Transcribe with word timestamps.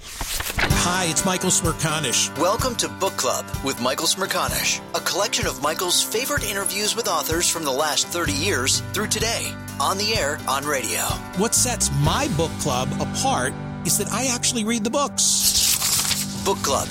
Hi, 0.00 1.06
it's 1.10 1.24
Michael 1.24 1.50
Smerconish. 1.50 2.36
Welcome 2.38 2.76
to 2.76 2.88
Book 2.88 3.16
Club 3.16 3.44
with 3.64 3.80
Michael 3.80 4.06
Smerconish, 4.06 4.80
a 4.94 5.00
collection 5.00 5.46
of 5.46 5.62
Michael's 5.62 6.02
favorite 6.02 6.48
interviews 6.48 6.94
with 6.94 7.08
authors 7.08 7.48
from 7.48 7.64
the 7.64 7.72
last 7.72 8.06
30 8.08 8.32
years 8.32 8.80
through 8.92 9.08
today, 9.08 9.52
on 9.80 9.98
the 9.98 10.14
air, 10.14 10.38
on 10.48 10.64
radio. 10.64 11.00
What 11.36 11.54
sets 11.54 11.90
my 12.00 12.28
book 12.36 12.52
club 12.60 12.88
apart 13.00 13.52
is 13.84 13.98
that 13.98 14.08
I 14.12 14.26
actually 14.26 14.64
read 14.64 14.84
the 14.84 14.90
books. 14.90 16.44
Book 16.44 16.58
Club 16.58 16.88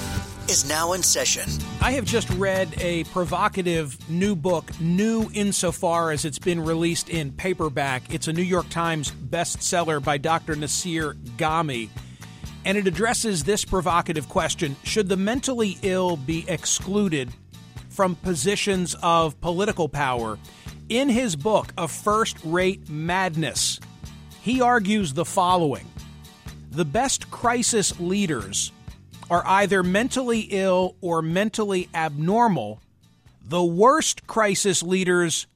is 0.50 0.68
now 0.68 0.94
in 0.94 1.02
session. 1.02 1.50
I 1.82 1.92
have 1.92 2.06
just 2.06 2.30
read 2.32 2.76
a 2.80 3.04
provocative 3.06 3.98
new 4.10 4.36
book, 4.36 4.70
new 4.80 5.30
insofar 5.34 6.12
as 6.12 6.26
it's 6.26 6.40
been 6.40 6.64
released 6.64 7.10
in 7.10 7.32
paperback. 7.32 8.14
It's 8.14 8.28
a 8.28 8.34
New 8.34 8.44
York 8.44 8.70
Times 8.70 9.12
bestseller 9.12 10.04
by 10.04 10.18
Dr. 10.18 10.56
Nasir 10.56 11.14
Ghaemi 11.38 11.90
and 12.68 12.78
it 12.78 12.86
addresses 12.86 13.46
this 13.46 13.64
provocative 13.64 14.28
question 14.28 14.76
Should 14.84 15.08
the 15.08 15.16
mentally 15.16 15.78
ill 15.82 16.18
be 16.18 16.44
excluded 16.50 17.32
from 17.90 18.16
positions 18.16 18.94
of 19.02 19.40
political 19.40 19.88
power? 19.88 20.38
In 20.90 21.08
his 21.08 21.36
book, 21.38 21.74
A 21.78 21.88
First 21.88 22.38
Rate 22.44 22.90
Madness, 22.90 23.80
he 24.42 24.60
argues 24.62 25.14
the 25.14 25.24
following 25.24 25.88
The 26.70 26.84
best 26.84 27.32
crisis 27.32 27.98
leaders 28.02 28.74
are 29.30 29.48
either 29.48 29.82
mentally 29.82 30.42
ill 30.52 30.98
or 31.00 31.22
mentally 31.22 31.88
abnormal. 31.94 32.82
The 33.44 33.64
worst 33.64 34.28
crisis 34.28 34.84
leaders 34.84 35.48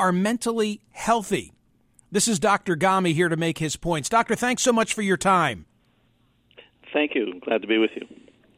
are 0.00 0.10
mentally 0.10 0.80
healthy. 0.90 1.52
This 2.10 2.26
is 2.26 2.40
Dr. 2.40 2.76
Ghaemi 2.76 3.14
here 3.14 3.28
to 3.28 3.36
make 3.36 3.58
his 3.58 3.76
points. 3.76 4.08
Doctor, 4.08 4.34
thanks 4.34 4.62
so 4.62 4.72
much 4.72 4.94
for 4.94 5.02
your 5.02 5.16
time. 5.16 5.66
Thank 6.92 7.14
you. 7.14 7.40
Glad 7.44 7.62
to 7.62 7.68
be 7.68 7.78
with 7.78 7.90
you. 7.94 8.06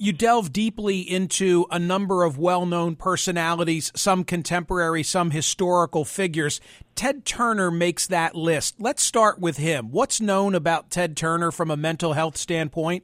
You 0.01 0.13
delve 0.13 0.53
deeply 0.53 1.01
into 1.01 1.67
a 1.73 1.79
number 1.79 2.23
of 2.23 2.39
well 2.39 2.67
known 2.67 2.95
personalities, 2.95 3.91
some 3.97 4.23
contemporary, 4.23 5.03
some 5.03 5.33
historical 5.33 6.05
figures. 6.05 6.61
Ted 6.95 7.25
Turner 7.25 7.73
makes 7.73 8.07
that 8.07 8.37
list. 8.37 8.77
Let's 8.79 9.03
start 9.03 9.41
with 9.41 9.57
him. 9.57 9.91
What's 9.91 10.21
known 10.21 10.55
about 10.55 10.91
Ted 10.91 11.17
Turner 11.17 11.51
from 11.51 11.71
a 11.73 11.77
mental 11.77 12.13
health 12.13 12.37
standpoint? 12.37 13.03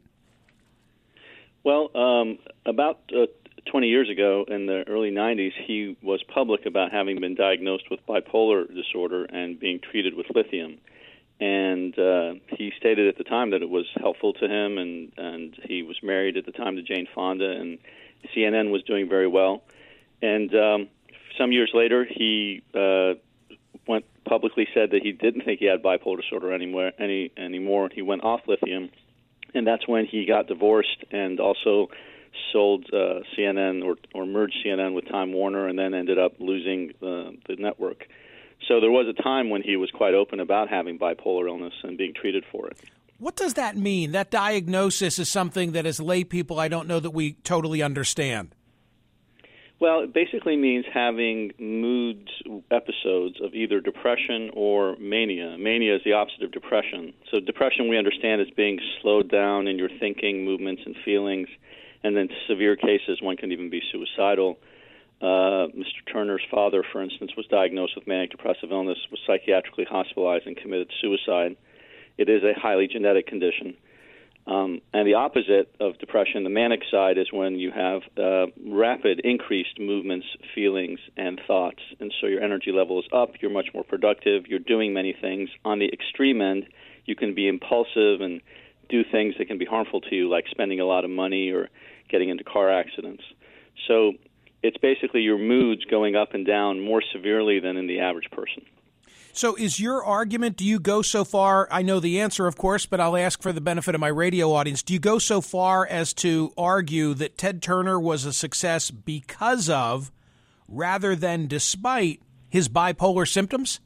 Well, 1.65 1.91
um, 1.97 2.39
about 2.65 3.01
uh, 3.13 3.27
20 3.71 3.89
years 3.89 4.09
ago, 4.09 4.45
in 4.47 4.67
the 4.67 4.84
early 4.87 5.11
90s, 5.11 5.53
he 5.67 5.97
was 6.01 6.23
public 6.33 6.65
about 6.65 6.93
having 6.93 7.19
been 7.21 7.34
diagnosed 7.34 7.91
with 7.91 8.07
bipolar 8.07 8.73
disorder 8.73 9.25
and 9.25 9.59
being 9.59 9.81
treated 9.81 10.15
with 10.15 10.27
lithium 10.33 10.79
and 11.41 11.99
uh, 11.99 12.34
he 12.49 12.72
stated 12.78 13.09
at 13.09 13.19
the 13.19 13.25
time 13.25 13.50
that 13.50 13.62
it 13.62 13.69
was 13.69 13.87
helpful 13.97 14.33
to 14.34 14.47
him, 14.47 14.78
and 14.78 15.12
and 15.17 15.56
he 15.65 15.83
was 15.83 15.97
married 16.03 16.37
at 16.37 16.47
the 16.47 16.53
time 16.53 16.77
to 16.77 16.83
Jane 16.83 17.09
Fonda, 17.15 17.50
and 17.50 17.78
CNN 18.34 18.71
was 18.71 18.83
doing 18.83 19.09
very 19.09 19.27
well. 19.27 19.62
And 20.22 20.55
um, 20.55 20.89
some 21.39 21.53
years 21.53 21.71
later, 21.75 22.05
he 22.05 22.62
uh, 22.75 23.15
went 23.87 24.05
publicly 24.25 24.67
said 24.72 24.93
that 24.93 25.03
he 25.03 25.12
didn't 25.12 25.45
think 25.45 25.61
he 25.61 25.67
had 25.67 25.83
bipolar 25.83 26.21
disorder 26.21 26.53
anymore 26.53 26.93
any 26.99 27.33
anymore. 27.37 27.91
He 27.93 28.03
went 28.03 28.22
off 28.22 28.41
lithium, 28.47 28.91
and 29.55 29.66
that's 29.66 29.87
when 29.89 30.06
he 30.06 30.27
got 30.27 30.47
divorced 30.47 31.05
and 31.11 31.41
also 31.41 31.89
sold 32.53 32.87
uh, 32.93 33.21
CNN 33.37 33.84
or 33.84 33.97
or 34.15 34.25
merged 34.25 34.56
CNN 34.65 34.95
with 34.95 35.09
Time 35.09 35.33
Warner, 35.33 35.69
and 35.69 35.78
then 35.78 35.95
ended 35.95 36.19
up 36.19 36.34
losing 36.39 36.91
uh, 37.03 37.33
the 37.47 37.56
network. 37.59 38.06
So 38.69 38.81
there 38.81 38.91
was 38.91 39.07
a 39.09 39.23
time 39.23 39.51
when 39.51 39.63
he 39.63 39.77
was 39.77 39.91
quite 39.91 40.15
open 40.15 40.41
about 40.41 40.69
having 40.69 40.99
bipolar 40.99 41.49
illness 41.49 41.75
and 41.83 41.99
being 41.99 42.15
treated 42.15 42.45
for 42.51 42.69
it. 42.69 42.78
What 43.19 43.37
does 43.37 43.55
that 43.55 43.77
mean? 43.77 44.13
That 44.13 44.31
diagnosis 44.31 45.19
is 45.19 45.28
something 45.28 45.72
that, 45.72 45.87
as 45.87 46.01
lay 46.01 46.25
people, 46.25 46.59
I 46.59 46.69
don't 46.69 46.89
know 46.89 47.01
that 47.01 47.11
we 47.11 47.34
totally 47.45 47.83
understand. 47.83 48.55
Well, 49.81 50.01
it 50.01 50.15
basically 50.15 50.57
means 50.57 50.84
having 50.93 51.53
mood 51.59 52.31
episodes 52.71 53.41
of 53.43 53.55
either 53.55 53.81
depression 53.81 54.51
or 54.55 54.97
mania. 54.97 55.57
Mania 55.59 55.97
is 55.97 56.03
the 56.05 56.13
opposite 56.13 56.43
of 56.43 56.53
depression. 56.53 57.13
So, 57.31 57.41
depression 57.41 57.89
we 57.89 57.99
understand 57.99 58.41
as 58.41 58.49
being 58.57 58.78
slowed 59.03 59.31
down 59.31 59.67
in 59.69 59.78
your 59.78 59.91
thinking, 60.01 60.45
movements, 60.45 60.83
and 60.87 60.97
feelings. 61.05 61.49
And 62.03 62.17
then, 62.17 62.28
severe 62.49 62.77
cases, 62.77 63.21
one 63.21 63.37
can 63.37 63.53
even 63.53 63.69
be 63.69 63.83
suicidal. 63.93 64.59
Uh, 65.24 65.72
Mr. 65.72 66.04
Turner's 66.12 66.42
father, 66.50 66.84
for 66.92 67.03
instance, 67.03 67.30
was 67.34 67.47
diagnosed 67.47 67.94
with 67.97 68.06
manic 68.06 68.30
depressive 68.30 68.71
illness, 68.71 68.98
was 69.10 69.18
psychiatrically 69.26 69.86
hospitalized, 69.88 70.47
and 70.47 70.54
committed 70.54 70.91
suicide. 71.00 71.56
It 72.18 72.28
is 72.28 72.42
a 72.42 72.53
highly 72.54 72.88
genetic 72.88 73.26
condition. 73.26 73.74
Um, 74.47 74.82
and 74.92 75.06
the 75.09 75.15
opposite 75.15 75.74
of 75.80 75.97
depression, 75.98 76.44
the 76.44 76.50
manic 76.50 76.82
side, 76.91 77.16
is 77.16 77.28
when 77.32 77.59
you 77.59 77.71
have 77.71 78.03
uh, 78.18 78.47
rapid 78.68 79.21
increased 79.24 79.80
movements, 79.80 80.26
feelings, 80.54 81.00
and 81.16 81.41
thoughts. 81.47 81.80
And 82.00 82.12
so 82.21 82.26
your 82.26 82.42
energy 82.42 82.71
level 82.71 82.98
is 82.98 83.06
up, 83.10 83.30
you're 83.41 83.50
much 83.50 83.68
more 83.72 83.84
productive, 83.84 84.47
you're 84.47 84.59
doing 84.59 84.92
many 84.92 85.16
things. 85.18 85.48
On 85.65 85.78
the 85.78 85.88
extreme 85.91 86.42
end, 86.42 86.66
you 87.06 87.16
can 87.16 87.34
be 87.34 87.48
impulsive 87.48 88.21
and 88.21 88.42
do 88.91 89.03
things 89.10 89.36
that 89.38 89.47
can 89.47 89.56
be 89.56 89.65
harmful 89.65 90.03
to 90.03 90.15
you, 90.15 90.28
like 90.28 90.44
spending 90.50 90.80
a 90.80 90.84
lot 90.84 91.06
of 91.06 91.10
money 91.10 91.48
or 91.48 91.71
getting 92.10 92.28
into 92.28 92.44
car 92.44 92.71
accidents. 92.71 93.22
So 93.88 94.12
it's 94.65 94.78
basically 94.78 95.21
your 95.21 95.37
moods 95.37 95.84
going 95.84 96.16
up 96.16 96.33
and 96.33 96.47
down 96.47 96.81
more 96.81 97.03
severely 97.13 97.61
than 97.61 97.77
in 97.77 97.87
the 97.87 98.01
average 98.01 98.31
person. 98.33 98.65
So, 99.34 99.57
is 99.57 99.78
your 99.78 100.03
argument, 100.03 100.57
do 100.57 100.65
you 100.65 100.78
go 100.78 101.03
so 101.03 101.22
far? 101.25 101.69
I 101.71 101.83
know 101.83 102.01
the 102.01 102.21
answer, 102.21 102.47
of 102.47 102.57
course, 102.57 102.87
but 102.87 102.99
I'll 102.99 103.16
ask 103.16 103.43
for 103.43 103.53
the 103.53 103.61
benefit 103.61 103.95
of 103.95 104.01
my 104.01 104.09
radio 104.09 104.53
audience. 104.53 104.83
Do 104.83 104.95
you 104.95 105.01
go 105.01 105.19
so 105.19 105.41
far 105.43 105.87
as 105.87 106.15
to 106.15 106.53
argue 106.57 107.13
that 107.15 107.37
Ted 107.37 107.61
Turner 107.61 108.01
was 108.01 108.25
a 108.25 108.33
success 108.33 108.91
because 108.91 109.69
of, 109.69 110.11
rather 110.67 111.15
than 111.15 111.47
despite, 111.47 112.22
his 112.49 112.69
bipolar 112.69 113.28
symptoms? 113.28 113.81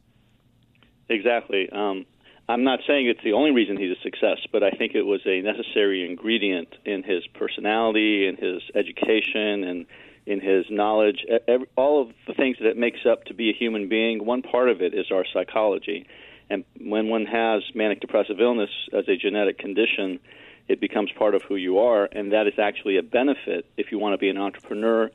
Exactly. 1.09 1.69
Um, 1.71 2.07
I'm 2.49 2.63
not 2.63 2.81
saying 2.87 3.09
it's 3.09 3.25
the 3.25 3.33
only 3.33 3.51
reason 3.51 3.79
he's 3.79 3.97
a 3.97 4.03
success, 4.03 4.39
but 4.53 4.63
I 4.63 4.71
think 4.71 4.95
it 4.95 5.03
was 5.03 5.23
a 5.27 5.41
necessary 5.41 6.09
ingredient 6.09 6.69
in 6.85 7.03
his 7.03 7.27
personality, 7.35 8.29
in 8.29 8.37
his 8.37 8.63
education, 8.75 9.65
and 9.65 9.87
in 10.29 10.41
his 10.41 10.67
knowledge, 10.69 11.25
every, 11.49 11.67
all 11.75 12.03
of 12.03 12.09
the 12.27 12.35
things 12.35 12.59
that 12.61 12.69
it 12.69 12.77
makes 12.77 13.01
up 13.11 13.25
to 13.25 13.35
be 13.35 13.49
a 13.49 13.55
human 13.55 13.89
being. 13.89 14.25
One 14.27 14.43
part 14.43 14.69
of 14.69 14.83
it 14.83 14.93
is 14.93 15.07
our 15.11 15.25
psychology, 15.33 16.07
and 16.51 16.65
when 16.79 17.09
one 17.09 17.25
has 17.25 17.63
manic 17.75 18.01
depressive 18.01 18.39
illness 18.39 18.69
as 18.93 19.09
a 19.09 19.17
genetic 19.17 19.59
condition, 19.59 20.21
it 20.69 20.81
becomes 20.83 21.11
part 21.13 21.35
of 21.35 21.41
who 21.43 21.57
you 21.57 21.79
are, 21.79 22.07
and 22.13 22.33
that 22.33 22.47
is 22.47 22.59
actually 22.59 22.99
a 22.99 23.03
benefit 23.03 23.65
if 23.79 23.91
you 23.91 23.99
want 23.99 24.13
to 24.13 24.19
be 24.19 24.29
an 24.29 24.37
entrepreneur, 24.37 25.11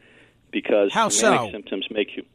because 0.51 0.91
How 0.91 1.09
manic 1.09 1.11
so? 1.13 1.49
symptoms 1.51 1.85
make 1.91 2.17
you. 2.17 2.25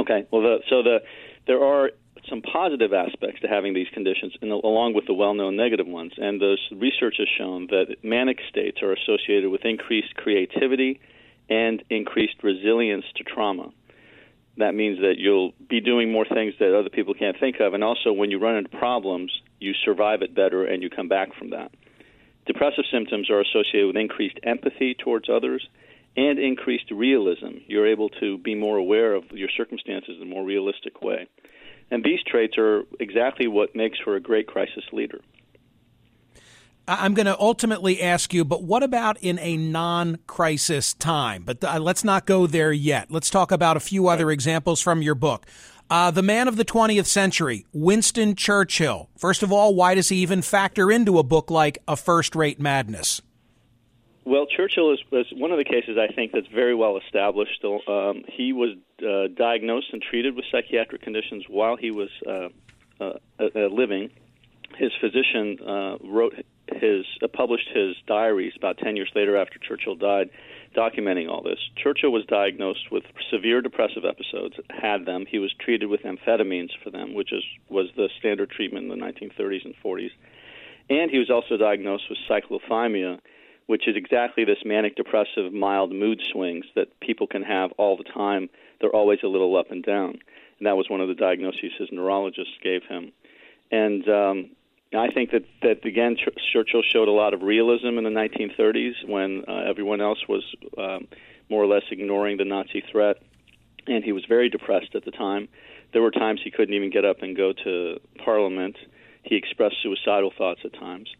Okay, 0.00 0.26
well, 0.30 0.42
the, 0.42 0.58
so 0.70 0.82
the 0.82 1.00
there 1.46 1.62
are 1.62 1.90
some 2.28 2.40
positive 2.40 2.92
aspects 2.92 3.40
to 3.42 3.48
having 3.48 3.74
these 3.74 3.88
conditions, 3.92 4.32
and 4.40 4.50
along 4.50 4.94
with 4.94 5.06
the 5.06 5.14
well-known 5.14 5.56
negative 5.56 5.86
ones. 5.86 6.12
And 6.16 6.40
the 6.40 6.56
research 6.74 7.16
has 7.18 7.28
shown 7.38 7.68
that 7.68 7.96
manic 8.02 8.38
states 8.48 8.82
are 8.82 8.92
associated 8.92 9.50
with 9.50 9.64
increased 9.64 10.14
creativity 10.14 11.00
and 11.48 11.82
increased 11.90 12.42
resilience 12.42 13.04
to 13.16 13.24
trauma. 13.24 13.70
That 14.58 14.74
means 14.74 14.98
that 15.00 15.14
you'll 15.18 15.52
be 15.68 15.80
doing 15.80 16.10
more 16.10 16.26
things 16.26 16.54
that 16.58 16.76
other 16.76 16.90
people 16.90 17.14
can't 17.14 17.38
think 17.38 17.60
of, 17.60 17.74
and 17.74 17.84
also 17.84 18.12
when 18.12 18.30
you 18.30 18.38
run 18.38 18.56
into 18.56 18.76
problems, 18.76 19.30
you 19.60 19.72
survive 19.84 20.22
it 20.22 20.34
better 20.34 20.64
and 20.64 20.82
you 20.82 20.90
come 20.90 21.08
back 21.08 21.34
from 21.38 21.50
that. 21.50 21.70
Depressive 22.46 22.84
symptoms 22.90 23.30
are 23.30 23.40
associated 23.40 23.86
with 23.86 23.96
increased 23.96 24.38
empathy 24.42 24.94
towards 24.94 25.28
others 25.28 25.66
and 26.16 26.38
increased 26.38 26.90
realism. 26.90 27.58
You're 27.66 27.86
able 27.86 28.08
to 28.20 28.38
be 28.38 28.54
more 28.54 28.76
aware 28.76 29.14
of 29.14 29.24
your 29.30 29.50
circumstances 29.56 30.16
in 30.16 30.22
a 30.22 30.30
more 30.30 30.44
realistic 30.44 31.02
way. 31.02 31.28
And 31.90 32.02
these 32.02 32.20
traits 32.26 32.58
are 32.58 32.82
exactly 32.98 33.46
what 33.46 33.76
makes 33.76 33.98
for 34.02 34.16
a 34.16 34.20
great 34.20 34.46
crisis 34.46 34.84
leader. 34.92 35.20
I'm 36.88 37.12
going 37.12 37.26
to 37.26 37.38
ultimately 37.38 38.00
ask 38.00 38.32
you, 38.32 38.46
but 38.46 38.62
what 38.62 38.82
about 38.82 39.18
in 39.20 39.38
a 39.40 39.58
non 39.58 40.18
crisis 40.26 40.94
time? 40.94 41.42
But 41.42 41.62
uh, 41.62 41.78
let's 41.78 42.02
not 42.02 42.24
go 42.24 42.46
there 42.46 42.72
yet. 42.72 43.10
Let's 43.10 43.28
talk 43.28 43.52
about 43.52 43.76
a 43.76 43.80
few 43.80 44.08
other 44.08 44.30
examples 44.30 44.80
from 44.80 45.02
your 45.02 45.14
book. 45.14 45.44
Uh, 45.90 46.10
the 46.10 46.22
man 46.22 46.48
of 46.48 46.56
the 46.56 46.64
20th 46.64 47.06
century, 47.06 47.66
Winston 47.74 48.34
Churchill. 48.34 49.10
First 49.18 49.42
of 49.42 49.52
all, 49.52 49.74
why 49.74 49.94
does 49.94 50.08
he 50.08 50.16
even 50.16 50.40
factor 50.40 50.90
into 50.90 51.18
a 51.18 51.22
book 51.22 51.50
like 51.50 51.78
A 51.86 51.96
First 51.96 52.34
Rate 52.34 52.58
Madness? 52.58 53.20
Well, 54.24 54.46
Churchill 54.46 54.92
is, 54.92 54.98
is 55.12 55.26
one 55.34 55.52
of 55.52 55.58
the 55.58 55.64
cases 55.64 55.98
I 55.98 56.12
think 56.12 56.32
that's 56.32 56.48
very 56.48 56.74
well 56.74 56.98
established. 56.98 57.62
Um, 57.64 58.24
he 58.28 58.52
was 58.54 58.76
uh, 59.02 59.28
diagnosed 59.34 59.88
and 59.92 60.02
treated 60.02 60.36
with 60.36 60.46
psychiatric 60.50 61.02
conditions 61.02 61.44
while 61.48 61.76
he 61.76 61.90
was 61.90 62.08
uh, 62.26 62.48
uh, 62.98 63.12
uh 63.40 63.66
living. 63.70 64.10
His 64.76 64.90
physician 65.00 65.58
uh, 65.66 65.96
wrote 66.04 66.34
his 66.76 67.04
uh, 67.22 67.28
published 67.28 67.68
his 67.74 67.96
diaries 68.06 68.52
about 68.56 68.78
10 68.78 68.96
years 68.96 69.10
later 69.14 69.36
after 69.36 69.58
Churchill 69.58 69.96
died, 69.96 70.30
documenting 70.76 71.28
all 71.28 71.42
this. 71.42 71.58
Churchill 71.76 72.10
was 72.10 72.24
diagnosed 72.26 72.90
with 72.90 73.04
severe 73.30 73.60
depressive 73.60 74.04
episodes, 74.04 74.54
had 74.70 75.06
them. 75.06 75.24
He 75.28 75.38
was 75.38 75.52
treated 75.60 75.86
with 75.86 76.02
amphetamines 76.02 76.70
for 76.82 76.90
them, 76.90 77.14
which 77.14 77.32
is 77.32 77.42
was 77.68 77.86
the 77.96 78.08
standard 78.18 78.50
treatment 78.50 78.90
in 78.90 78.98
the 78.98 79.04
1930s 79.04 79.64
and 79.64 79.74
40s. 79.84 80.10
And 80.90 81.10
he 81.10 81.18
was 81.18 81.30
also 81.30 81.56
diagnosed 81.56 82.04
with 82.08 82.18
cyclothymia, 82.28 83.20
which 83.66 83.86
is 83.86 83.96
exactly 83.96 84.44
this 84.44 84.58
manic 84.64 84.96
depressive 84.96 85.52
mild 85.52 85.92
mood 85.92 86.20
swings 86.32 86.64
that 86.74 86.98
people 87.00 87.26
can 87.26 87.42
have 87.42 87.72
all 87.72 87.96
the 87.96 88.04
time. 88.04 88.48
They're 88.80 88.94
always 88.94 89.18
a 89.22 89.28
little 89.28 89.56
up 89.56 89.70
and 89.70 89.84
down. 89.84 90.18
And 90.58 90.66
that 90.66 90.76
was 90.76 90.88
one 90.88 91.00
of 91.00 91.08
the 91.08 91.14
diagnoses 91.14 91.72
his 91.78 91.88
neurologist 91.92 92.50
gave 92.62 92.82
him. 92.88 93.12
And 93.70 94.08
um, 94.08 94.50
I 94.94 95.08
think 95.08 95.32
that 95.32 95.44
that 95.62 95.84
again 95.84 96.16
Churchill 96.52 96.82
showed 96.82 97.08
a 97.08 97.12
lot 97.12 97.34
of 97.34 97.42
realism 97.42 97.98
in 97.98 98.04
the 98.04 98.10
1930s 98.10 99.06
when 99.06 99.44
uh, 99.46 99.68
everyone 99.68 100.00
else 100.00 100.18
was 100.28 100.42
um, 100.78 101.08
more 101.50 101.62
or 101.62 101.66
less 101.66 101.82
ignoring 101.90 102.38
the 102.38 102.44
Nazi 102.44 102.82
threat, 102.90 103.22
and 103.86 104.02
he 104.02 104.12
was 104.12 104.24
very 104.26 104.48
depressed 104.48 104.94
at 104.94 105.04
the 105.04 105.10
time. 105.10 105.48
There 105.92 106.02
were 106.02 106.10
times 106.10 106.40
he 106.42 106.50
couldn't 106.50 106.74
even 106.74 106.90
get 106.90 107.04
up 107.04 107.22
and 107.22 107.36
go 107.36 107.52
to 107.64 108.00
Parliament. 108.24 108.76
He 109.22 109.36
expressed 109.36 109.76
suicidal 109.82 110.32
thoughts 110.36 110.60
at 110.64 110.72
times. 110.74 111.10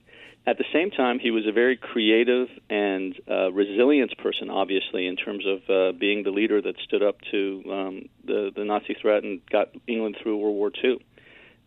At 0.47 0.57
the 0.57 0.65
same 0.73 0.91
time, 0.91 1.19
he 1.19 1.31
was 1.31 1.47
a 1.47 1.53
very 1.53 1.77
creative 1.77 2.49
and 2.71 3.15
uh, 3.31 3.53
resilient 3.53 4.17
person, 4.17 4.49
obviously, 4.49 5.07
in 5.07 5.17
terms 5.17 5.45
of 5.47 5.59
uh, 5.69 5.93
being 5.99 6.23
the 6.23 6.31
leader 6.31 6.63
that 6.63 6.77
stood 6.85 7.03
up 7.03 7.17
to 7.31 7.63
um, 7.71 8.09
the, 8.25 8.51
the 8.57 8.65
Nazi 8.65 8.97
threat 8.99 9.25
and 9.25 9.45
got 9.51 9.69
England 9.87 10.17
through 10.23 10.39
World 10.39 10.55
War 10.55 10.71
II. 10.83 11.05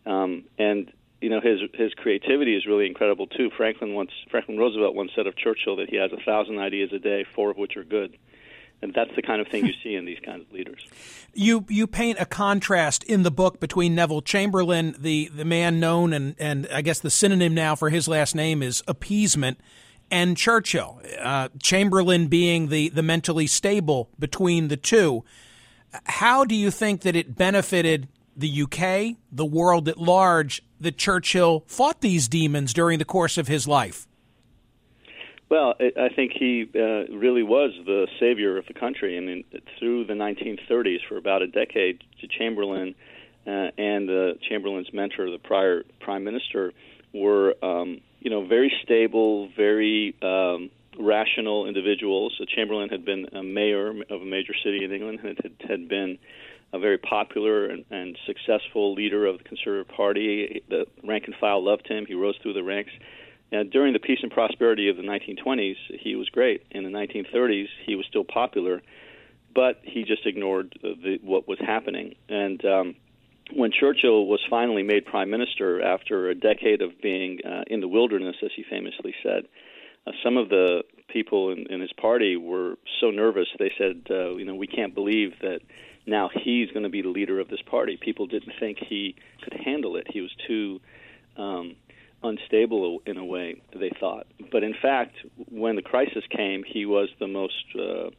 Um, 0.04 0.44
and 0.58 0.90
you 1.22 1.30
know 1.30 1.40
his 1.40 1.60
his 1.74 1.94
creativity 1.94 2.56
is 2.56 2.66
really 2.66 2.86
incredible 2.86 3.26
too. 3.26 3.50
Franklin 3.56 3.94
once 3.94 4.10
Franklin 4.30 4.58
Roosevelt 4.58 4.94
once 4.94 5.12
said 5.14 5.26
of 5.26 5.36
Churchill 5.36 5.76
that 5.76 5.88
he 5.88 5.96
has 5.96 6.10
a 6.12 6.22
thousand 6.24 6.58
ideas 6.58 6.92
a 6.92 6.98
day, 6.98 7.24
four 7.34 7.50
of 7.50 7.56
which 7.56 7.76
are 7.76 7.84
good. 7.84 8.16
And 8.82 8.92
that's 8.92 9.14
the 9.14 9.22
kind 9.22 9.40
of 9.40 9.46
thing 9.46 9.64
you 9.64 9.74
see 9.80 9.94
in 9.94 10.04
these 10.04 10.18
kinds 10.24 10.42
of 10.42 10.52
leaders. 10.52 10.86
You 11.34 11.64
you 11.70 11.86
paint 11.86 12.18
a 12.20 12.26
contrast 12.26 13.04
in 13.04 13.22
the 13.22 13.30
book 13.30 13.58
between 13.58 13.94
Neville 13.94 14.20
Chamberlain, 14.20 14.94
the, 14.98 15.30
the 15.34 15.46
man 15.46 15.80
known 15.80 16.12
and, 16.12 16.34
and 16.38 16.68
I 16.70 16.82
guess 16.82 17.00
the 17.00 17.08
synonym 17.08 17.54
now 17.54 17.74
for 17.74 17.88
his 17.88 18.06
last 18.06 18.34
name 18.34 18.62
is 18.62 18.82
appeasement, 18.86 19.58
and 20.10 20.36
Churchill. 20.36 21.00
Uh, 21.18 21.48
Chamberlain 21.58 22.26
being 22.26 22.68
the, 22.68 22.90
the 22.90 23.02
mentally 23.02 23.46
stable 23.46 24.10
between 24.18 24.68
the 24.68 24.76
two. 24.76 25.24
How 26.04 26.44
do 26.44 26.54
you 26.54 26.70
think 26.70 27.00
that 27.00 27.16
it 27.16 27.34
benefited 27.34 28.08
the 28.36 28.62
UK, 28.62 29.16
the 29.30 29.46
world 29.46 29.88
at 29.88 29.96
large, 29.96 30.62
that 30.82 30.96
Churchill 30.96 31.64
fought 31.66 32.00
these 32.00 32.28
demons 32.28 32.72
during 32.72 32.98
the 32.98 33.04
course 33.04 33.38
of 33.38 33.48
his 33.48 33.66
life? 33.66 34.06
Well, 35.52 35.74
I 35.78 36.08
think 36.08 36.32
he 36.32 36.66
uh, 36.74 37.14
really 37.14 37.42
was 37.42 37.72
the 37.84 38.06
savior 38.18 38.56
of 38.56 38.64
the 38.66 38.72
country. 38.72 39.20
Mean, 39.20 39.44
through 39.78 40.06
the 40.06 40.14
1930s, 40.14 41.00
for 41.06 41.18
about 41.18 41.42
a 41.42 41.46
decade, 41.46 42.02
Chamberlain 42.38 42.94
uh, 43.46 43.68
and 43.76 44.08
uh, 44.08 44.34
Chamberlain's 44.48 44.92
mentor, 44.94 45.30
the 45.30 45.38
prior 45.38 45.82
prime 46.00 46.24
minister, 46.24 46.72
were 47.12 47.54
um, 47.62 48.00
you 48.20 48.30
know 48.30 48.46
very 48.46 48.72
stable, 48.82 49.50
very 49.54 50.16
um, 50.22 50.70
rational 50.98 51.66
individuals. 51.66 52.40
Chamberlain 52.54 52.88
had 52.88 53.04
been 53.04 53.26
a 53.32 53.42
mayor 53.42 53.90
of 53.90 54.22
a 54.22 54.24
major 54.24 54.54
city 54.64 54.84
in 54.84 54.90
England, 54.90 55.20
and 55.22 55.38
had, 55.42 55.68
had 55.68 55.88
been 55.88 56.18
a 56.72 56.78
very 56.78 56.98
popular 56.98 57.66
and, 57.66 57.84
and 57.90 58.16
successful 58.26 58.94
leader 58.94 59.26
of 59.26 59.38
the 59.38 59.44
Conservative 59.44 59.94
Party. 59.94 60.62
The 60.68 60.86
rank 61.04 61.24
and 61.26 61.34
file 61.40 61.62
loved 61.64 61.86
him. 61.86 62.06
He 62.06 62.14
rose 62.14 62.34
through 62.42 62.54
the 62.54 62.62
ranks. 62.62 62.92
And 63.50 63.70
during 63.70 63.92
the 63.92 63.98
peace 63.98 64.20
and 64.22 64.32
prosperity 64.32 64.88
of 64.88 64.96
the 64.96 65.02
1920s, 65.02 65.76
he 66.00 66.16
was 66.16 66.28
great. 66.30 66.64
In 66.70 66.84
the 66.84 66.90
1930s, 66.90 67.66
he 67.84 67.94
was 67.94 68.06
still 68.06 68.24
popular, 68.24 68.80
but 69.54 69.80
he 69.82 70.04
just 70.04 70.26
ignored 70.26 70.74
the, 70.82 71.18
what 71.22 71.46
was 71.46 71.58
happening. 71.60 72.14
And 72.30 72.64
um, 72.64 72.96
when 73.54 73.70
Churchill 73.70 74.26
was 74.26 74.40
finally 74.48 74.82
made 74.82 75.04
prime 75.04 75.28
minister 75.28 75.82
after 75.82 76.30
a 76.30 76.34
decade 76.34 76.80
of 76.80 76.92
being 77.02 77.40
uh, 77.44 77.64
in 77.66 77.80
the 77.80 77.88
wilderness, 77.88 78.36
as 78.42 78.50
he 78.56 78.64
famously 78.68 79.14
said, 79.22 79.44
uh, 80.06 80.12
some 80.24 80.38
of 80.38 80.48
the 80.48 80.82
people 81.08 81.50
in, 81.50 81.66
in 81.68 81.82
his 81.82 81.92
party 81.92 82.36
were 82.36 82.76
so 83.00 83.10
nervous. 83.10 83.46
They 83.58 83.70
said, 83.76 84.06
uh, 84.10 84.34
"You 84.34 84.46
know, 84.46 84.54
we 84.54 84.66
can't 84.66 84.94
believe 84.94 85.34
that 85.42 85.60
now 86.06 86.30
he's 86.32 86.70
going 86.70 86.82
to 86.82 86.88
be 86.88 87.02
the 87.02 87.08
leader 87.08 87.40
of 87.40 87.48
this 87.48 87.62
party. 87.62 87.96
People 87.96 88.26
didn't 88.26 88.52
think 88.58 88.78
he 88.78 89.14
could 89.42 89.54
handle 89.64 89.96
it. 89.96 90.06
He 90.10 90.20
was 90.20 90.34
too 90.46 90.80
um, 91.36 91.76
unstable 92.22 93.00
in 93.06 93.16
a 93.16 93.24
way, 93.24 93.62
they 93.78 93.90
thought. 94.00 94.26
But 94.50 94.62
in 94.62 94.74
fact, 94.80 95.14
when 95.48 95.76
the 95.76 95.82
crisis 95.82 96.24
came, 96.30 96.64
he 96.66 96.86
was 96.86 97.08
the 97.18 97.26
most 97.26 97.64
uh, 97.78 98.10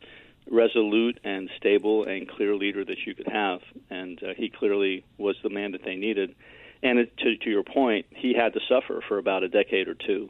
resolute 0.49 1.19
and 1.23 1.49
stable 1.57 2.05
and 2.05 2.27
clear 2.27 2.55
leader 2.55 2.83
that 2.83 2.97
you 3.05 3.15
could 3.15 3.27
have. 3.27 3.59
And 3.89 4.21
uh, 4.23 4.27
he 4.35 4.49
clearly 4.49 5.05
was 5.17 5.35
the 5.43 5.49
man 5.49 5.71
that 5.71 5.83
they 5.83 5.95
needed. 5.95 6.35
And 6.81 6.99
it, 6.99 7.17
to, 7.17 7.37
to 7.37 7.49
your 7.49 7.63
point, 7.63 8.05
he 8.09 8.33
had 8.33 8.53
to 8.53 8.59
suffer 8.67 9.01
for 9.07 9.17
about 9.17 9.43
a 9.43 9.49
decade 9.49 9.87
or 9.87 9.95
two 9.95 10.29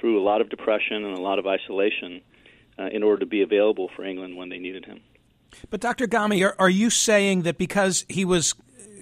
through 0.00 0.20
a 0.20 0.24
lot 0.24 0.40
of 0.40 0.48
depression 0.48 1.04
and 1.04 1.16
a 1.16 1.20
lot 1.20 1.38
of 1.38 1.46
isolation 1.46 2.22
uh, 2.78 2.86
in 2.92 3.02
order 3.02 3.20
to 3.20 3.26
be 3.26 3.42
available 3.42 3.90
for 3.94 4.04
England 4.04 4.36
when 4.36 4.48
they 4.48 4.58
needed 4.58 4.86
him. 4.86 5.00
But 5.70 5.80
Dr. 5.80 6.06
Ghaemi, 6.06 6.44
are, 6.46 6.56
are 6.58 6.70
you 6.70 6.90
saying 6.90 7.42
that 7.42 7.58
because 7.58 8.04
he 8.08 8.24
was 8.24 8.54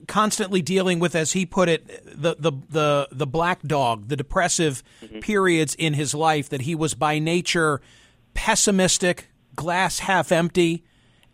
constantly 0.06 0.62
dealing 0.62 0.98
with, 0.98 1.14
as 1.14 1.32
he 1.32 1.46
put 1.46 1.68
it, 1.68 1.86
the 2.04 2.36
the 2.38 2.52
the, 2.68 3.08
the 3.12 3.26
black 3.26 3.62
dog, 3.62 4.08
the 4.08 4.16
depressive 4.16 4.82
mm-hmm. 5.02 5.20
periods 5.20 5.74
in 5.74 5.94
his 5.94 6.14
life, 6.14 6.48
that 6.48 6.62
he 6.62 6.74
was 6.74 6.94
by 6.94 7.18
nature 7.18 7.80
pessimistic, 8.34 9.28
glass 9.56 10.00
half 10.00 10.32
empty, 10.32 10.84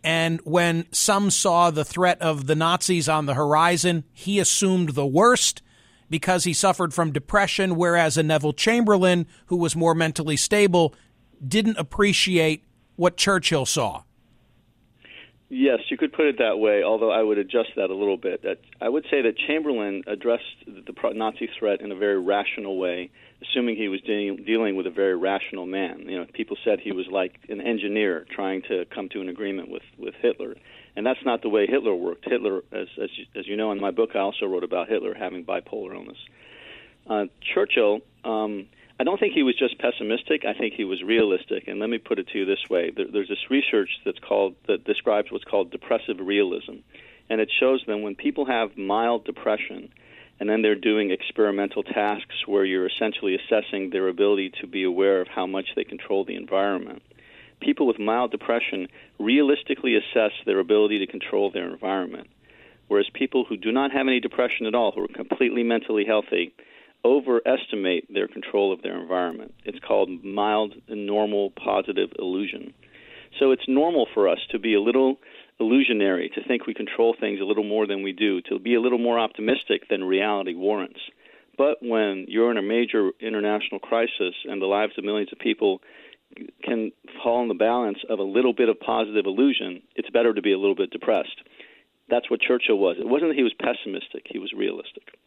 and 0.03 0.39
when 0.43 0.85
some 0.91 1.29
saw 1.29 1.71
the 1.71 1.85
threat 1.85 2.21
of 2.21 2.47
the 2.47 2.55
Nazis 2.55 3.09
on 3.09 3.25
the 3.25 3.33
horizon, 3.33 4.03
he 4.13 4.39
assumed 4.39 4.89
the 4.89 5.05
worst 5.05 5.61
because 6.09 6.45
he 6.45 6.53
suffered 6.53 6.93
from 6.93 7.11
depression, 7.11 7.75
whereas 7.75 8.17
a 8.17 8.23
Neville 8.23 8.53
Chamberlain, 8.53 9.27
who 9.47 9.57
was 9.57 9.75
more 9.75 9.93
mentally 9.93 10.37
stable, 10.37 10.93
didn't 11.45 11.77
appreciate 11.77 12.63
what 12.95 13.17
Churchill 13.17 13.65
saw. 13.65 14.03
Yes, 15.49 15.79
you 15.89 15.97
could 15.97 16.11
put 16.11 16.25
it 16.25 16.39
that 16.39 16.59
way, 16.59 16.83
although 16.83 17.11
I 17.11 17.23
would 17.23 17.37
adjust 17.37 17.69
that 17.77 17.89
a 17.89 17.95
little 17.95 18.17
bit. 18.17 18.43
I 18.81 18.89
would 18.89 19.05
say 19.09 19.21
that 19.21 19.37
Chamberlain 19.47 20.03
addressed 20.05 20.43
the 20.65 20.93
Nazi 21.13 21.49
threat 21.57 21.79
in 21.79 21.91
a 21.93 21.95
very 21.95 22.19
rational 22.19 22.77
way, 22.77 23.09
assuming 23.41 23.77
he 23.77 23.87
was 23.87 24.01
de- 24.01 24.35
dealing 24.45 24.75
with 24.75 24.87
a 24.87 24.91
very 24.91 25.15
rational 25.15 25.65
man. 25.65 26.03
You 26.05 26.19
know, 26.19 26.25
people 26.33 26.57
said 26.65 26.81
he 26.81 26.91
was 26.91 27.05
like 27.09 27.39
an 27.47 27.61
engineer 27.61 28.25
trying 28.35 28.61
to 28.63 28.83
come 28.93 29.07
to 29.09 29.21
an 29.21 29.29
agreement 29.29 29.69
with 29.71 29.83
with 29.97 30.15
Hitler, 30.21 30.55
and 30.97 31.05
that's 31.05 31.23
not 31.25 31.41
the 31.41 31.49
way 31.49 31.65
Hitler 31.65 31.95
worked. 31.95 32.25
Hitler, 32.25 32.57
as 32.73 32.87
as 33.01 33.09
you, 33.15 33.25
as 33.39 33.47
you 33.47 33.55
know 33.55 33.71
in 33.71 33.79
my 33.79 33.91
book, 33.91 34.11
I 34.15 34.19
also 34.19 34.47
wrote 34.47 34.65
about 34.65 34.89
Hitler 34.89 35.13
having 35.13 35.45
bipolar 35.45 35.95
illness. 35.95 36.17
Uh, 37.09 37.25
Churchill. 37.53 38.01
Um, 38.25 38.67
I 38.99 39.03
don't 39.03 39.19
think 39.19 39.33
he 39.33 39.43
was 39.43 39.55
just 39.55 39.77
pessimistic. 39.77 40.43
I 40.43 40.53
think 40.53 40.73
he 40.73 40.83
was 40.83 41.03
realistic. 41.03 41.67
And 41.67 41.79
let 41.79 41.89
me 41.89 41.99
put 41.99 42.17
it 42.17 42.27
to 42.29 42.39
you 42.39 42.45
this 42.45 42.69
way: 42.69 42.91
there, 42.95 43.05
there's 43.11 43.29
this 43.29 43.49
research 43.49 43.89
that's 44.05 44.19
called 44.19 44.55
that 44.67 44.85
describes 44.85 45.31
what's 45.31 45.43
called 45.43 45.71
depressive 45.71 46.17
realism, 46.19 46.77
and 47.29 47.39
it 47.39 47.51
shows 47.59 47.83
that 47.85 47.97
when 47.97 48.15
people 48.15 48.45
have 48.45 48.77
mild 48.77 49.23
depression, 49.25 49.89
and 50.39 50.49
then 50.49 50.61
they're 50.61 50.75
doing 50.75 51.11
experimental 51.11 51.83
tasks 51.83 52.47
where 52.47 52.65
you're 52.65 52.87
essentially 52.87 53.35
assessing 53.35 53.89
their 53.89 54.07
ability 54.07 54.51
to 54.61 54.67
be 54.67 54.83
aware 54.83 55.21
of 55.21 55.27
how 55.27 55.45
much 55.45 55.67
they 55.75 55.83
control 55.83 56.25
the 56.25 56.35
environment. 56.35 57.01
People 57.59 57.87
with 57.87 57.99
mild 57.99 58.31
depression 58.31 58.87
realistically 59.19 59.95
assess 59.95 60.31
their 60.45 60.59
ability 60.59 60.99
to 60.99 61.07
control 61.07 61.49
their 61.51 61.69
environment, 61.69 62.27
whereas 62.87 63.09
people 63.13 63.45
who 63.45 63.57
do 63.57 63.71
not 63.71 63.91
have 63.91 64.07
any 64.07 64.19
depression 64.19 64.65
at 64.65 64.75
all, 64.75 64.91
who 64.91 65.03
are 65.03 65.07
completely 65.07 65.63
mentally 65.63 66.05
healthy, 66.05 66.53
overestimate 67.05 68.05
their 68.13 68.27
control 68.27 68.73
of 68.73 68.81
their 68.81 68.99
environment. 68.99 69.53
It's 69.63 69.79
called 69.79 70.09
mild 70.23 70.73
normal 70.89 71.51
positive 71.51 72.09
illusion. 72.19 72.73
So 73.39 73.51
it's 73.51 73.67
normal 73.67 74.07
for 74.13 74.27
us 74.27 74.39
to 74.51 74.59
be 74.59 74.73
a 74.73 74.81
little 74.81 75.17
illusionary, 75.59 76.29
to 76.35 76.43
think 76.47 76.65
we 76.65 76.73
control 76.73 77.15
things 77.19 77.39
a 77.41 77.45
little 77.45 77.63
more 77.63 77.87
than 77.87 78.03
we 78.03 78.13
do, 78.13 78.41
to 78.43 78.59
be 78.59 78.75
a 78.75 78.81
little 78.81 78.99
more 78.99 79.19
optimistic 79.19 79.89
than 79.89 80.03
reality 80.03 80.53
warrants. 80.53 80.99
But 81.57 81.77
when 81.81 82.25
you're 82.27 82.51
in 82.51 82.57
a 82.57 82.61
major 82.61 83.11
international 83.19 83.79
crisis 83.79 84.35
and 84.45 84.61
the 84.61 84.67
lives 84.67 84.93
of 84.97 85.03
millions 85.03 85.29
of 85.31 85.39
people 85.39 85.81
can 86.63 86.91
fall 87.23 87.41
in 87.41 87.47
the 87.47 87.55
balance 87.55 87.97
of 88.09 88.19
a 88.19 88.23
little 88.23 88.53
bit 88.53 88.69
of 88.69 88.79
positive 88.79 89.25
illusion, 89.25 89.81
it's 89.95 90.09
better 90.09 90.33
to 90.33 90.41
be 90.41 90.51
a 90.51 90.59
little 90.59 90.75
bit 90.75 90.91
depressed. 90.91 91.41
That's 92.09 92.29
what 92.29 92.41
Churchill 92.41 92.77
was. 92.77 92.97
It 92.99 93.07
wasn't 93.07 93.31
that 93.31 93.37
he 93.37 93.43
was 93.43 93.55
pessimistic, 93.59 94.27
he 94.29 94.39
was 94.39 94.53
realistic. 94.55 95.17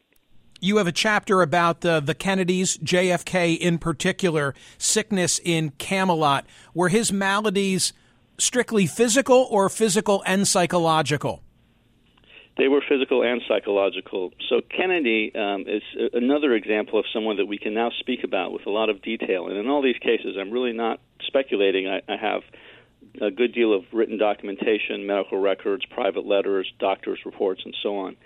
You 0.62 0.76
have 0.76 0.86
a 0.86 0.92
chapter 0.92 1.40
about 1.40 1.80
the, 1.80 2.00
the 2.00 2.14
Kennedys, 2.14 2.76
JFK 2.78 3.56
in 3.56 3.78
particular, 3.78 4.54
sickness 4.76 5.40
in 5.42 5.70
Camelot. 5.78 6.44
Were 6.74 6.90
his 6.90 7.10
maladies 7.10 7.94
strictly 8.36 8.86
physical 8.86 9.48
or 9.50 9.70
physical 9.70 10.22
and 10.26 10.46
psychological? 10.46 11.42
They 12.58 12.68
were 12.68 12.82
physical 12.86 13.22
and 13.22 13.40
psychological. 13.48 14.32
So 14.50 14.60
Kennedy 14.60 15.32
um, 15.34 15.64
is 15.66 15.82
another 16.12 16.52
example 16.52 16.98
of 16.98 17.06
someone 17.10 17.38
that 17.38 17.46
we 17.46 17.56
can 17.56 17.72
now 17.72 17.90
speak 17.98 18.22
about 18.22 18.52
with 18.52 18.66
a 18.66 18.70
lot 18.70 18.90
of 18.90 19.00
detail. 19.00 19.48
And 19.48 19.56
in 19.56 19.68
all 19.68 19.80
these 19.80 19.96
cases, 19.96 20.36
I'm 20.38 20.50
really 20.50 20.74
not 20.74 21.00
speculating. 21.26 21.88
I, 21.88 22.02
I 22.06 22.16
have 22.20 22.42
a 23.22 23.30
good 23.30 23.54
deal 23.54 23.72
of 23.72 23.84
written 23.94 24.18
documentation, 24.18 25.06
medical 25.06 25.38
records, 25.38 25.86
private 25.86 26.26
letters, 26.26 26.70
doctors' 26.78 27.20
reports, 27.24 27.62
and 27.64 27.74
so 27.82 27.96
on. 27.96 28.16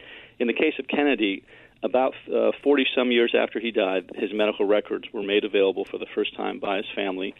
In 0.41 0.49
the 0.49 0.53
case 0.53 0.75
of 0.81 0.89
Kennedy, 0.89 1.45
about 1.85 2.15
40 2.63 2.83
uh, 2.83 2.87
some 2.99 3.13
years 3.13 3.35
after 3.39 3.61
he 3.61 3.71
died, 3.71 4.11
his 4.15 4.31
medical 4.33 4.65
records 4.65 5.05
were 5.13 5.23
made 5.23 5.45
available 5.45 5.85
for 5.85 5.99
the 5.99 6.07
first 6.15 6.35
time 6.35 6.59
by 6.59 6.79
his 6.79 6.87
family. 6.95 7.35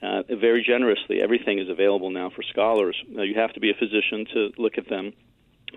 Uh, 0.00 0.22
very 0.40 0.62
generously, 0.62 1.20
everything 1.20 1.58
is 1.58 1.68
available 1.68 2.10
now 2.10 2.30
for 2.30 2.42
scholars. 2.42 2.96
Now, 3.08 3.22
you 3.22 3.34
have 3.34 3.52
to 3.54 3.60
be 3.60 3.70
a 3.70 3.74
physician 3.74 4.26
to 4.32 4.50
look 4.56 4.78
at 4.78 4.88
them, 4.88 5.12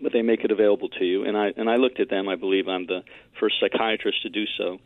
but 0.01 0.13
they 0.13 0.21
make 0.21 0.43
it 0.43 0.51
available 0.51 0.89
to 0.89 1.03
you. 1.03 1.25
And 1.25 1.35
I 1.35 1.51
and 1.57 1.67
I 1.67 1.77
looked 1.77 1.99
at 1.99 2.09
them. 2.09 2.29
I 2.29 2.35
believe 2.35 2.67
I'm 2.67 2.85
the 2.85 3.03
first 3.39 3.55
psychiatrist 3.59 4.21
to 4.21 4.29
do 4.29 4.45
so. 4.57 4.77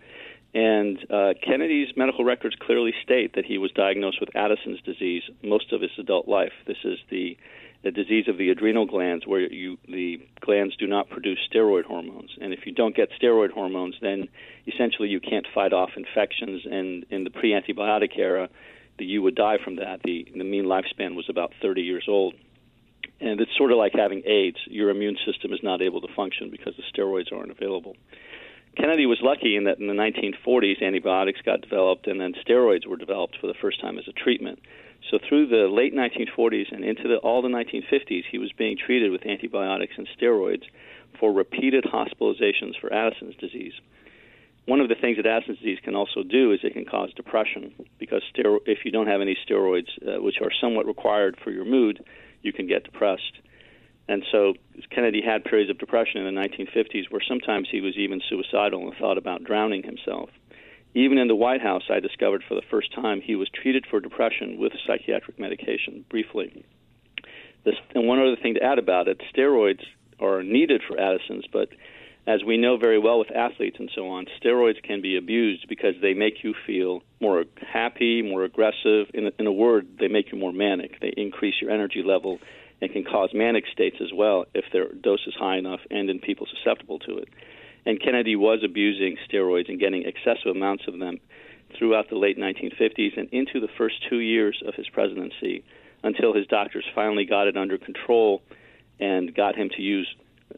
And 0.54 0.98
uh, 1.12 1.34
Kennedy's 1.46 1.90
medical 1.98 2.24
records 2.24 2.56
clearly 2.62 2.94
state 3.04 3.36
that 3.36 3.44
he 3.44 3.58
was 3.58 3.72
diagnosed 3.72 4.22
with 4.22 4.34
Addison's 4.38 4.82
disease 4.84 5.24
most 5.44 5.74
of 5.74 5.82
his 5.82 5.92
adult 6.00 6.30
life. 6.30 6.54
This 6.66 6.78
is 6.86 6.98
the 7.10 7.38
the 7.86 7.92
disease 7.92 8.28
of 8.28 8.40
the 8.40 8.50
adrenal 8.50 8.88
glands, 8.88 9.28
where 9.28 9.42
you 9.42 9.78
the 9.88 10.20
glands 10.42 10.76
do 10.76 10.88
not 10.88 11.08
produce 11.08 11.38
steroid 11.54 11.86
hormones, 11.86 12.32
and 12.42 12.52
if 12.52 12.66
you 12.66 12.72
don't 12.74 12.96
get 12.96 13.10
steroid 13.22 13.52
hormones, 13.52 13.96
then 14.02 14.28
essentially 14.66 15.08
you 15.08 15.20
can't 15.20 15.46
fight 15.54 15.72
off 15.72 15.92
infections. 15.96 16.64
And 16.66 17.06
in 17.12 17.24
the 17.24 17.30
pre-antibiotic 17.30 18.18
era, 18.18 18.50
the, 18.98 19.06
you 19.06 19.22
would 19.22 19.36
die 19.36 19.60
from 19.64 19.76
that. 19.76 20.02
The 20.04 20.28
the 20.36 20.44
mean 20.44 20.66
lifespan 20.66 21.16
was 21.16 21.28
about 21.30 21.54
30 21.62 21.84
years 21.84 22.06
old, 22.10 22.34
and 23.22 23.40
it's 23.40 23.56
sort 23.56 23.72
of 23.72 23.78
like 23.78 23.94
having 23.94 24.24
AIDS. 24.26 24.58
Your 24.66 24.90
immune 24.90 25.18
system 25.24 25.54
is 25.54 25.60
not 25.62 25.84
able 25.84 26.02
to 26.02 26.08
function 26.16 26.50
because 26.50 26.74
the 26.78 26.84
steroids 26.92 27.32
aren't 27.32 27.52
available. 27.52 27.96
Kennedy 28.76 29.06
was 29.06 29.20
lucky 29.22 29.56
in 29.56 29.66
that 29.66 29.78
in 29.78 29.86
the 29.86 29.94
1940s 29.94 30.82
antibiotics 30.82 31.40
got 31.46 31.62
developed 31.62 32.08
and 32.08 32.20
then 32.20 32.34
steroids 32.46 32.86
were 32.86 32.98
developed 32.98 33.38
for 33.40 33.48
the 33.48 33.54
first 33.62 33.80
time 33.80 33.98
as 33.98 34.06
a 34.10 34.12
treatment. 34.12 34.60
So 35.12 35.20
through 35.28 35.48
the 35.48 35.68
late 35.68 35.94
1940s 35.94 36.72
and 36.72 36.84
into 36.84 37.08
the, 37.08 37.18
all 37.18 37.42
the 37.42 37.50
1950s, 37.50 38.24
he 38.32 38.38
was 38.38 38.52
being 38.54 38.78
treated 38.78 39.12
with 39.12 39.26
antibiotics 39.26 39.94
and 39.98 40.08
steroids 40.20 40.64
for 41.20 41.32
repeated 41.32 41.86
hospitalizations 41.86 42.80
for 42.80 42.92
Addison's 42.92 43.36
disease. 43.36 43.74
One 44.66 44.82
of 44.82 44.90
the 44.90 44.96
things 44.96 45.18
that 45.18 45.28
Addison's 45.28 45.60
disease 45.60 45.78
can 45.84 45.96
also 45.96 46.24
do 46.24 46.52
is 46.52 46.60
it 46.64 46.74
can 46.74 46.86
cause 46.86 47.14
depression 47.16 47.74
because 48.00 48.24
stero- 48.36 48.62
if 48.66 48.80
you 48.84 48.92
don't 48.92 49.08
have 49.08 49.22
any 49.22 49.38
steroids, 49.48 49.90
uh, 50.02 50.22
which 50.22 50.42
are 50.42 50.52
somewhat 50.60 50.88
required 50.88 51.38
for 51.44 51.52
your 51.52 51.66
mood, 51.66 52.04
you 52.42 52.52
can 52.52 52.68
get 52.68 52.84
depressed. 52.84 53.40
And 54.08 54.24
so 54.32 54.54
Kennedy 54.90 55.22
had 55.22 55.44
periods 55.44 55.70
of 55.70 55.78
depression 55.78 56.26
in 56.26 56.34
the 56.34 56.42
1950s 56.42 57.12
where 57.12 57.22
sometimes 57.28 57.68
he 57.72 57.82
was 57.82 57.96
even 57.96 58.22
suicidal 58.28 58.88
and 58.88 58.98
thought 58.98 59.18
about 59.18 59.44
drowning 59.44 59.84
himself. 59.84 60.30
Even 60.96 61.18
in 61.18 61.28
the 61.28 61.36
White 61.36 61.62
House, 61.62 61.84
I 61.90 62.00
discovered 62.00 62.42
for 62.48 62.56
the 62.56 62.62
first 62.72 62.94
time 62.96 63.20
he 63.20 63.36
was 63.36 63.50
treated 63.50 63.86
for 63.90 64.00
depression 64.00 64.58
with 64.58 64.72
psychiatric 64.88 65.38
medication 65.38 66.06
briefly. 66.10 66.64
This, 67.66 67.76
and 67.94 68.08
one 68.08 68.20
other 68.20 68.38
thing 68.42 68.54
to 68.54 68.64
add 68.64 68.80
about 68.80 69.10
it 69.10 69.22
steroids 69.36 69.84
are 70.22 70.42
needed 70.42 70.82
for 70.88 70.98
Addison's, 70.98 71.46
but 71.52 71.68
as 72.26 72.46
we 72.46 72.56
know 72.56 72.78
very 72.78 72.98
well 72.98 73.20
with 73.20 73.30
athletes 73.30 73.76
and 73.78 73.92
so 73.94 74.08
on, 74.08 74.26
steroids 74.42 74.82
can 74.82 75.02
be 75.02 75.18
abused 75.18 75.68
because 75.68 75.96
they 76.02 76.14
make 76.14 76.44
you 76.46 76.54
feel 76.66 77.04
more 77.20 77.44
happy, 77.62 78.22
more 78.22 78.46
aggressive. 78.46 79.08
In 79.14 79.32
in 79.38 79.48
a 79.48 79.52
word, 79.52 79.98
they 80.00 80.08
make 80.08 80.32
you 80.32 80.38
more 80.38 80.54
manic. 80.54 81.02
They 81.02 81.14
increase 81.18 81.56
your 81.62 81.72
energy 81.72 82.04
level 82.04 82.40
and 82.82 82.92
can 82.92 83.04
cause 83.04 83.32
manic 83.34 83.66
states 83.72 83.98
as 84.02 84.14
well 84.14 84.46
if 84.54 84.66
their 84.72 84.94
dose 84.94 85.28
is 85.28 85.36
high 85.38 85.58
enough 85.58 85.82
and 85.92 86.10
in 86.10 86.20
people 86.20 86.48
susceptible 86.48 87.00
to 87.00 87.18
it. 87.18 87.28
And 87.86 88.02
Kennedy 88.02 88.36
was 88.36 88.60
abusing 88.64 89.18
steroids 89.30 89.70
and 89.70 89.80
getting 89.80 90.04
excessive 90.04 90.56
amounts 90.56 90.86
of 90.88 90.98
them 91.00 91.20
throughout 91.78 92.10
the 92.10 92.16
late 92.16 92.38
1950s 92.38 93.18
and 93.18 93.30
into 93.32 93.60
the 93.60 93.68
first 93.78 93.96
two 94.10 94.20
years 94.20 94.62
of 94.66 94.74
his 94.76 94.88
presidency 94.90 95.64
until 96.04 96.34
his 96.34 96.48
doctors 96.48 96.86
finally 96.94 97.26
got 97.26 97.48
it 97.48 97.58
under 97.58 97.78
control 97.78 98.42
and 99.00 99.36
got 99.36 99.56
him 99.56 99.70
to 99.70 99.82
use 99.82 100.08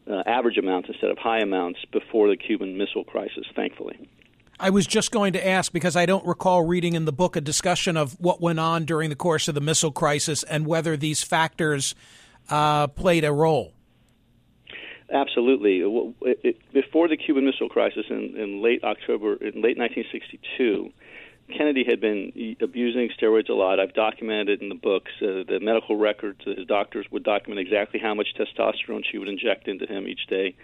uh, 0.08 0.22
average 0.26 0.58
amounts 0.58 0.88
instead 0.88 1.10
of 1.10 1.18
high 1.18 1.40
amounts 1.40 1.80
before 1.92 2.28
the 2.28 2.36
Cuban 2.36 2.76
Missile 2.76 3.04
Crisis, 3.04 3.44
thankfully. 3.56 4.08
I 4.60 4.70
was 4.70 4.86
just 4.86 5.12
going 5.12 5.34
to 5.34 5.46
ask 5.46 5.72
because 5.72 5.94
I 5.94 6.04
don't 6.04 6.26
recall 6.26 6.64
reading 6.64 6.94
in 6.94 7.04
the 7.04 7.12
book 7.12 7.36
a 7.36 7.40
discussion 7.40 7.96
of 7.96 8.18
what 8.20 8.40
went 8.40 8.58
on 8.58 8.84
during 8.84 9.08
the 9.08 9.16
course 9.16 9.46
of 9.48 9.54
the 9.54 9.60
missile 9.60 9.92
crisis 9.92 10.42
and 10.42 10.66
whether 10.66 10.96
these 10.96 11.22
factors 11.22 11.94
uh, 12.50 12.88
played 12.88 13.24
a 13.24 13.32
role. 13.32 13.72
Absolutely. 15.10 15.80
Before 16.72 17.08
the 17.08 17.16
Cuban 17.16 17.46
Missile 17.46 17.68
Crisis 17.68 18.04
in, 18.10 18.36
in 18.36 18.62
late 18.62 18.84
October, 18.84 19.34
in 19.34 19.62
late 19.62 19.78
1962, 19.78 20.90
Kennedy 21.56 21.84
had 21.84 22.00
been 22.00 22.56
abusing 22.60 23.08
steroids 23.18 23.48
a 23.48 23.54
lot. 23.54 23.80
I've 23.80 23.94
documented 23.94 24.60
in 24.60 24.68
the 24.68 24.74
books. 24.74 25.10
Uh, 25.22 25.48
the 25.48 25.60
medical 25.62 25.96
records, 25.96 26.40
his 26.44 26.66
doctors 26.66 27.06
would 27.10 27.24
document 27.24 27.66
exactly 27.66 27.98
how 28.00 28.12
much 28.14 28.28
testosterone 28.38 29.02
she 29.10 29.16
would 29.16 29.28
inject 29.28 29.66
into 29.66 29.86
him 29.86 30.06
each 30.06 30.26
day. 30.28 30.54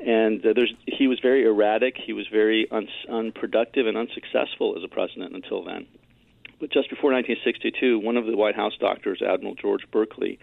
And 0.00 0.44
uh, 0.44 0.52
there's, 0.54 0.72
he 0.86 1.08
was 1.08 1.18
very 1.20 1.44
erratic. 1.44 1.96
He 1.96 2.12
was 2.12 2.26
very 2.30 2.70
un- 2.70 2.88
unproductive 3.10 3.86
and 3.86 3.96
unsuccessful 3.96 4.76
as 4.76 4.84
a 4.84 4.88
president 4.88 5.34
until 5.34 5.64
then. 5.64 5.86
But 6.60 6.72
just 6.72 6.90
before 6.90 7.12
1962, 7.12 8.00
one 8.00 8.16
of 8.16 8.26
the 8.26 8.36
White 8.36 8.56
House 8.56 8.74
doctors, 8.80 9.22
Admiral 9.22 9.54
George 9.54 9.82
Burkley, 9.92 10.38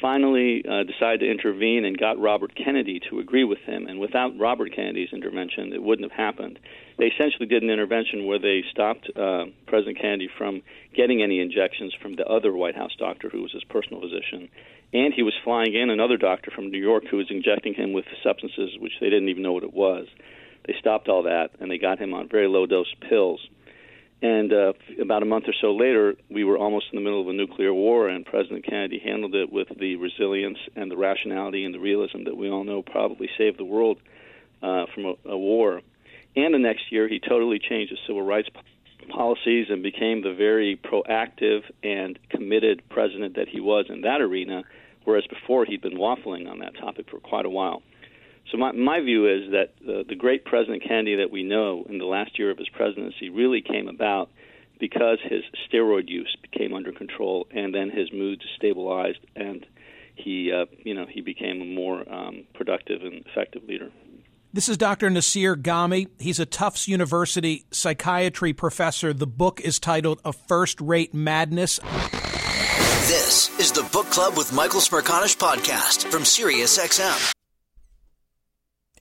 finally 0.00 0.64
uh, 0.68 0.82
decided 0.82 1.20
to 1.20 1.30
intervene 1.30 1.84
and 1.84 1.96
got 1.96 2.18
Robert 2.18 2.52
Kennedy 2.56 3.00
to 3.08 3.20
agree 3.20 3.44
with 3.44 3.60
him. 3.60 3.86
And 3.86 4.00
without 4.00 4.36
Robert 4.36 4.74
Kennedy's 4.74 5.12
intervention, 5.12 5.72
it 5.72 5.82
wouldn't 5.82 6.10
have 6.10 6.18
happened. 6.18 6.58
They 6.98 7.06
essentially 7.06 7.46
did 7.46 7.62
an 7.62 7.70
intervention 7.70 8.26
where 8.26 8.40
they 8.40 8.64
stopped 8.70 9.08
uh, 9.16 9.44
President 9.66 10.00
Kennedy 10.00 10.28
from 10.36 10.62
getting 10.94 11.22
any 11.22 11.40
injections 11.40 11.94
from 12.02 12.16
the 12.16 12.26
other 12.26 12.52
White 12.52 12.76
House 12.76 12.96
doctor, 12.98 13.28
who 13.28 13.42
was 13.42 13.52
his 13.52 13.64
personal 13.64 14.00
physician. 14.00 14.48
And 14.92 15.14
he 15.14 15.22
was 15.22 15.34
flying 15.44 15.74
in 15.74 15.90
another 15.90 16.16
doctor 16.16 16.50
from 16.50 16.70
New 16.70 16.80
York 16.82 17.04
who 17.08 17.18
was 17.18 17.30
injecting 17.30 17.74
him 17.74 17.92
with 17.92 18.04
substances 18.22 18.76
which 18.78 18.92
they 19.00 19.08
didn't 19.08 19.28
even 19.28 19.42
know 19.42 19.52
what 19.52 19.62
it 19.62 19.72
was. 19.72 20.06
They 20.66 20.74
stopped 20.78 21.08
all 21.08 21.22
that 21.22 21.50
and 21.60 21.70
they 21.70 21.78
got 21.78 21.98
him 21.98 22.14
on 22.14 22.28
very 22.28 22.48
low 22.48 22.66
dose 22.66 22.92
pills 23.08 23.40
and 24.22 24.52
uh, 24.52 24.72
about 25.00 25.22
a 25.22 25.26
month 25.26 25.44
or 25.48 25.54
so 25.60 25.74
later, 25.74 26.14
we 26.30 26.44
were 26.44 26.56
almost 26.56 26.86
in 26.92 26.96
the 26.96 27.02
middle 27.02 27.20
of 27.20 27.26
a 27.26 27.32
nuclear 27.32 27.74
war, 27.74 28.08
and 28.08 28.24
President 28.24 28.64
Kennedy 28.64 29.00
handled 29.04 29.34
it 29.34 29.52
with 29.52 29.66
the 29.78 29.96
resilience 29.96 30.58
and 30.76 30.88
the 30.90 30.96
rationality 30.96 31.64
and 31.64 31.74
the 31.74 31.80
realism 31.80 32.24
that 32.24 32.36
we 32.36 32.48
all 32.48 32.62
know 32.62 32.82
probably 32.82 33.28
saved 33.36 33.58
the 33.58 33.64
world 33.64 33.98
uh, 34.62 34.86
from 34.94 35.06
a, 35.06 35.14
a 35.30 35.36
war. 35.36 35.82
And 36.36 36.54
the 36.54 36.58
next 36.58 36.92
year, 36.92 37.08
he 37.08 37.18
totally 37.18 37.58
changed 37.58 37.90
his 37.90 37.98
civil 38.06 38.22
rights 38.22 38.48
policies 39.08 39.66
and 39.68 39.82
became 39.82 40.22
the 40.22 40.32
very 40.32 40.76
proactive 40.76 41.62
and 41.82 42.16
committed 42.28 42.82
president 42.88 43.34
that 43.34 43.48
he 43.48 43.60
was 43.60 43.86
in 43.88 44.02
that 44.02 44.20
arena, 44.20 44.62
whereas 45.04 45.24
before 45.26 45.64
he'd 45.64 45.82
been 45.82 45.98
waffling 45.98 46.48
on 46.48 46.60
that 46.60 46.76
topic 46.76 47.10
for 47.10 47.18
quite 47.18 47.44
a 47.44 47.50
while. 47.50 47.82
So 48.50 48.58
my 48.58 48.72
my 48.72 49.00
view 49.00 49.26
is 49.28 49.50
that 49.52 49.74
the, 49.84 50.04
the 50.08 50.14
great 50.14 50.44
President 50.44 50.82
Kennedy 50.86 51.16
that 51.16 51.30
we 51.30 51.42
know 51.42 51.84
in 51.88 51.98
the 51.98 52.04
last 52.04 52.38
year 52.38 52.50
of 52.50 52.58
his 52.58 52.68
presidency 52.68 53.30
really 53.30 53.62
came 53.62 53.88
about 53.88 54.30
because 54.78 55.18
his 55.22 55.42
steroid 55.68 56.08
use 56.08 56.36
became 56.42 56.74
under 56.74 56.92
control, 56.92 57.46
and 57.52 57.74
then 57.74 57.88
his 57.88 58.12
mood 58.12 58.42
stabilized, 58.56 59.20
and 59.36 59.64
he 60.16 60.52
uh, 60.52 60.66
you 60.84 60.94
know 60.94 61.06
he 61.08 61.20
became 61.20 61.62
a 61.62 61.64
more 61.64 62.04
um, 62.12 62.44
productive 62.54 63.02
and 63.02 63.24
effective 63.26 63.62
leader. 63.64 63.90
This 64.54 64.68
is 64.68 64.76
Dr. 64.76 65.08
Nasir 65.08 65.56
Ghaemi. 65.56 66.08
He's 66.18 66.38
a 66.38 66.44
Tufts 66.44 66.86
University 66.86 67.64
psychiatry 67.70 68.52
professor. 68.52 69.14
The 69.14 69.26
book 69.26 69.62
is 69.62 69.78
titled 69.78 70.20
A 70.26 70.32
First 70.34 70.78
Rate 70.82 71.14
Madness. 71.14 71.78
This 73.08 73.58
is 73.58 73.72
the 73.72 73.88
Book 73.92 74.06
Club 74.10 74.36
with 74.36 74.52
Michael 74.52 74.80
Smerconish 74.80 75.38
podcast 75.38 76.10
from 76.10 76.22
SiriusXM. 76.22 77.31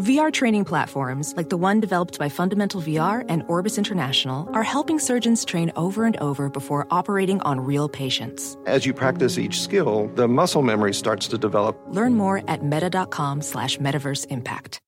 VR 0.00 0.32
training 0.32 0.64
platforms, 0.64 1.34
like 1.36 1.50
the 1.50 1.58
one 1.58 1.78
developed 1.78 2.18
by 2.18 2.28
Fundamental 2.28 2.80
VR 2.80 3.24
and 3.28 3.44
Orbis 3.48 3.76
International, 3.76 4.48
are 4.54 4.62
helping 4.62 4.98
surgeons 4.98 5.44
train 5.44 5.70
over 5.76 6.06
and 6.06 6.16
over 6.16 6.48
before 6.48 6.86
operating 6.90 7.40
on 7.42 7.60
real 7.60 7.88
patients. 7.88 8.56
As 8.64 8.86
you 8.86 8.94
practice 8.94 9.36
each 9.36 9.60
skill, 9.60 10.10
the 10.14 10.26
muscle 10.26 10.62
memory 10.62 10.94
starts 10.94 11.28
to 11.28 11.38
develop. 11.38 11.78
Learn 11.88 12.14
more 12.14 12.42
at 12.48 12.64
meta.com 12.64 13.42
slash 13.42 13.76
metaverse 13.78 14.26
impact. 14.30 14.80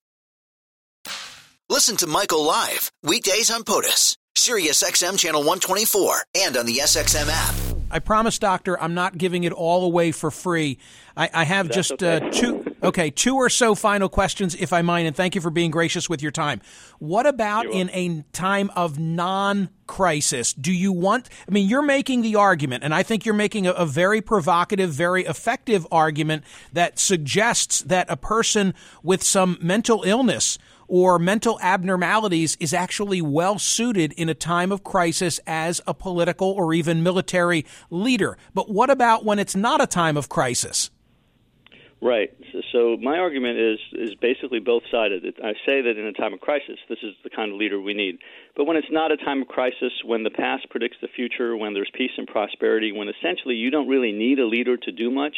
Listen 1.69 1.95
to 1.97 2.07
Michael 2.07 2.43
live, 2.43 2.91
weekdays 3.03 3.49
on 3.49 3.63
POTUS, 3.63 4.17
Sirius 4.35 4.83
XM 4.83 5.17
Channel 5.17 5.41
124, 5.41 6.23
and 6.37 6.57
on 6.57 6.65
the 6.65 6.77
SXM 6.77 7.29
app. 7.29 7.62
I 7.93 7.99
promise, 7.99 8.39
doctor, 8.39 8.81
I'm 8.81 8.95
not 8.95 9.19
giving 9.19 9.43
it 9.43 9.53
all 9.53 9.85
away 9.85 10.11
for 10.11 10.31
free. 10.31 10.79
I, 11.15 11.29
I 11.31 11.43
have 11.43 11.67
That's 11.67 11.89
just 11.89 12.03
okay. 12.03 12.25
uh, 12.25 12.31
two, 12.31 12.75
okay, 12.81 13.11
two 13.11 13.35
or 13.35 13.49
so 13.49 13.75
final 13.75 14.09
questions, 14.09 14.55
if 14.55 14.73
I 14.73 14.81
might, 14.81 15.01
and 15.01 15.15
thank 15.15 15.35
you 15.35 15.41
for 15.41 15.51
being 15.51 15.69
gracious 15.69 16.09
with 16.09 16.23
your 16.23 16.31
time. 16.31 16.59
What 16.97 17.27
about 17.27 17.67
in 17.67 17.91
a 17.91 18.23
time 18.33 18.71
of 18.75 18.97
non-crisis? 18.97 20.53
Do 20.53 20.73
you 20.73 20.91
want? 20.91 21.29
I 21.47 21.51
mean, 21.51 21.69
you're 21.69 21.83
making 21.83 22.23
the 22.23 22.35
argument, 22.35 22.83
and 22.83 22.95
I 22.95 23.03
think 23.03 23.25
you're 23.25 23.35
making 23.35 23.67
a, 23.67 23.73
a 23.73 23.85
very 23.85 24.21
provocative, 24.21 24.89
very 24.89 25.23
effective 25.25 25.85
argument 25.91 26.45
that 26.73 26.97
suggests 26.97 27.81
that 27.83 28.07
a 28.09 28.17
person 28.17 28.73
with 29.03 29.21
some 29.21 29.59
mental 29.61 30.01
illness 30.03 30.57
or 30.87 31.19
mental 31.19 31.59
abnormalities 31.61 32.57
is 32.59 32.73
actually 32.73 33.21
well 33.21 33.57
suited 33.59 34.13
in 34.13 34.29
a 34.29 34.33
time 34.33 34.71
of 34.71 34.83
crisis 34.83 35.39
as 35.47 35.81
a 35.87 35.93
political 35.93 36.51
or 36.51 36.73
even 36.73 37.03
military 37.03 37.65
leader. 37.89 38.37
But 38.53 38.69
what 38.69 38.89
about 38.89 39.25
when 39.25 39.39
it's 39.39 39.55
not 39.55 39.81
a 39.81 39.87
time 39.87 40.17
of 40.17 40.29
crisis? 40.29 40.89
Right. 42.03 42.35
So, 42.73 42.97
my 43.01 43.17
argument 43.17 43.57
is 43.57 43.79
is 43.93 44.15
basically 44.15 44.59
both 44.59 44.83
sided. 44.91 45.23
I 45.41 45.53
say 45.65 45.81
that 45.81 45.97
in 45.97 46.05
a 46.05 46.11
time 46.11 46.33
of 46.33 46.41
crisis, 46.41 46.77
this 46.89 46.97
is 47.01 47.13
the 47.23 47.29
kind 47.29 47.49
of 47.49 47.57
leader 47.57 47.79
we 47.79 47.93
need. 47.93 48.17
But 48.57 48.65
when 48.65 48.75
it's 48.75 48.91
not 48.91 49.13
a 49.13 49.17
time 49.17 49.41
of 49.41 49.47
crisis, 49.47 49.93
when 50.03 50.23
the 50.23 50.29
past 50.29 50.69
predicts 50.69 50.97
the 51.01 51.07
future, 51.07 51.55
when 51.55 51.73
there's 51.73 51.89
peace 51.93 52.11
and 52.17 52.27
prosperity, 52.27 52.91
when 52.91 53.07
essentially 53.07 53.55
you 53.55 53.71
don't 53.71 53.87
really 53.87 54.11
need 54.11 54.39
a 54.39 54.45
leader 54.45 54.75
to 54.75 54.91
do 54.91 55.09
much, 55.09 55.35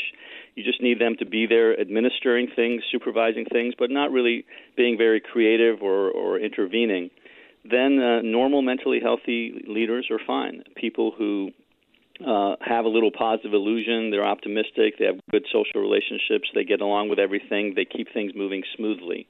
you 0.55 0.63
just 0.63 0.81
need 0.81 0.99
them 0.99 1.15
to 1.19 1.25
be 1.25 1.45
there 1.47 1.79
administering 1.79 2.47
things, 2.55 2.81
supervising 2.91 3.45
things, 3.51 3.73
but 3.77 3.91
not 3.91 4.11
really 4.11 4.45
being 4.77 4.97
very 4.97 5.21
creative 5.21 5.81
or, 5.81 6.09
or 6.11 6.39
intervening, 6.39 7.09
then 7.69 7.99
uh, 7.99 8.21
normal 8.21 8.61
mentally 8.61 8.99
healthy 9.01 9.63
leaders 9.67 10.07
are 10.09 10.19
fine. 10.25 10.63
People 10.75 11.13
who 11.17 11.51
uh, 12.25 12.55
have 12.61 12.85
a 12.85 12.87
little 12.87 13.11
positive 13.11 13.53
illusion. 13.53 14.11
They're 14.11 14.25
optimistic. 14.25 14.97
They 14.97 15.05
have 15.05 15.19
good 15.31 15.45
social 15.51 15.81
relationships. 15.81 16.47
They 16.53 16.63
get 16.63 16.81
along 16.81 17.09
with 17.09 17.19
everything. 17.19 17.73
They 17.75 17.85
keep 17.85 18.07
things 18.13 18.31
moving 18.35 18.63
smoothly. 18.77 19.27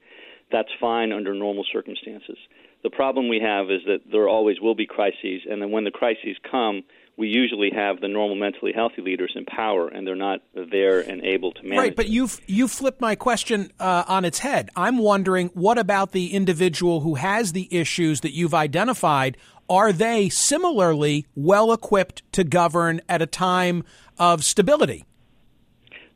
That's 0.51 0.69
fine 0.79 1.11
under 1.11 1.33
normal 1.33 1.65
circumstances. 1.71 2.37
The 2.85 2.91
problem 2.91 3.29
we 3.29 3.39
have 3.39 3.71
is 3.71 3.81
that 3.87 4.01
there 4.11 4.29
always 4.29 4.61
will 4.61 4.75
be 4.75 4.85
crises, 4.85 5.41
and 5.49 5.59
then 5.59 5.71
when 5.71 5.85
the 5.85 5.91
crises 5.91 6.37
come, 6.51 6.83
we 7.17 7.29
usually 7.29 7.71
have 7.75 7.99
the 7.99 8.07
normal 8.07 8.35
mentally 8.35 8.73
healthy 8.75 9.01
leaders 9.01 9.33
in 9.35 9.43
power, 9.45 9.87
and 9.87 10.05
they're 10.05 10.15
not 10.15 10.41
there 10.53 10.99
and 10.99 11.23
able 11.23 11.51
to 11.53 11.63
manage. 11.63 11.79
Right, 11.79 11.95
but 11.95 12.09
you've 12.09 12.39
you 12.45 12.67
flipped 12.67 13.01
my 13.01 13.15
question 13.15 13.71
uh, 13.79 14.03
on 14.07 14.23
its 14.23 14.37
head. 14.37 14.69
I'm 14.75 14.99
wondering, 14.99 15.47
what 15.55 15.79
about 15.79 16.11
the 16.11 16.31
individual 16.35 16.99
who 16.99 17.15
has 17.15 17.53
the 17.53 17.67
issues 17.75 18.21
that 18.21 18.33
you've 18.33 18.53
identified? 18.53 19.35
Are 19.67 19.91
they 19.91 20.29
similarly 20.29 21.25
well 21.33 21.73
equipped 21.73 22.21
to 22.33 22.43
govern 22.43 23.01
at 23.09 23.19
a 23.19 23.25
time 23.25 23.83
of 24.19 24.43
stability? 24.43 25.05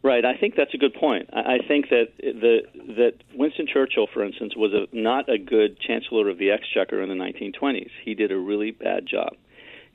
Right. 0.01 0.23
I 0.23 0.37
think 0.37 0.55
that's 0.55 0.73
a 0.73 0.77
good 0.77 0.93
point. 0.93 1.29
I 1.33 1.57
think 1.67 1.89
that 1.89 2.07
the 2.17 2.59
that 2.95 3.15
Winston 3.35 3.67
Churchill, 3.67 4.07
for 4.13 4.23
instance, 4.23 4.55
was 4.55 4.71
a, 4.73 4.87
not 4.95 5.27
a 5.27 5.37
good 5.37 5.77
Chancellor 5.79 6.29
of 6.29 6.37
the 6.37 6.51
Exchequer 6.51 7.01
in 7.01 7.09
the 7.09 7.15
1920s. 7.15 7.89
He 8.05 8.13
did 8.13 8.31
a 8.31 8.37
really 8.37 8.71
bad 8.71 9.05
job. 9.05 9.33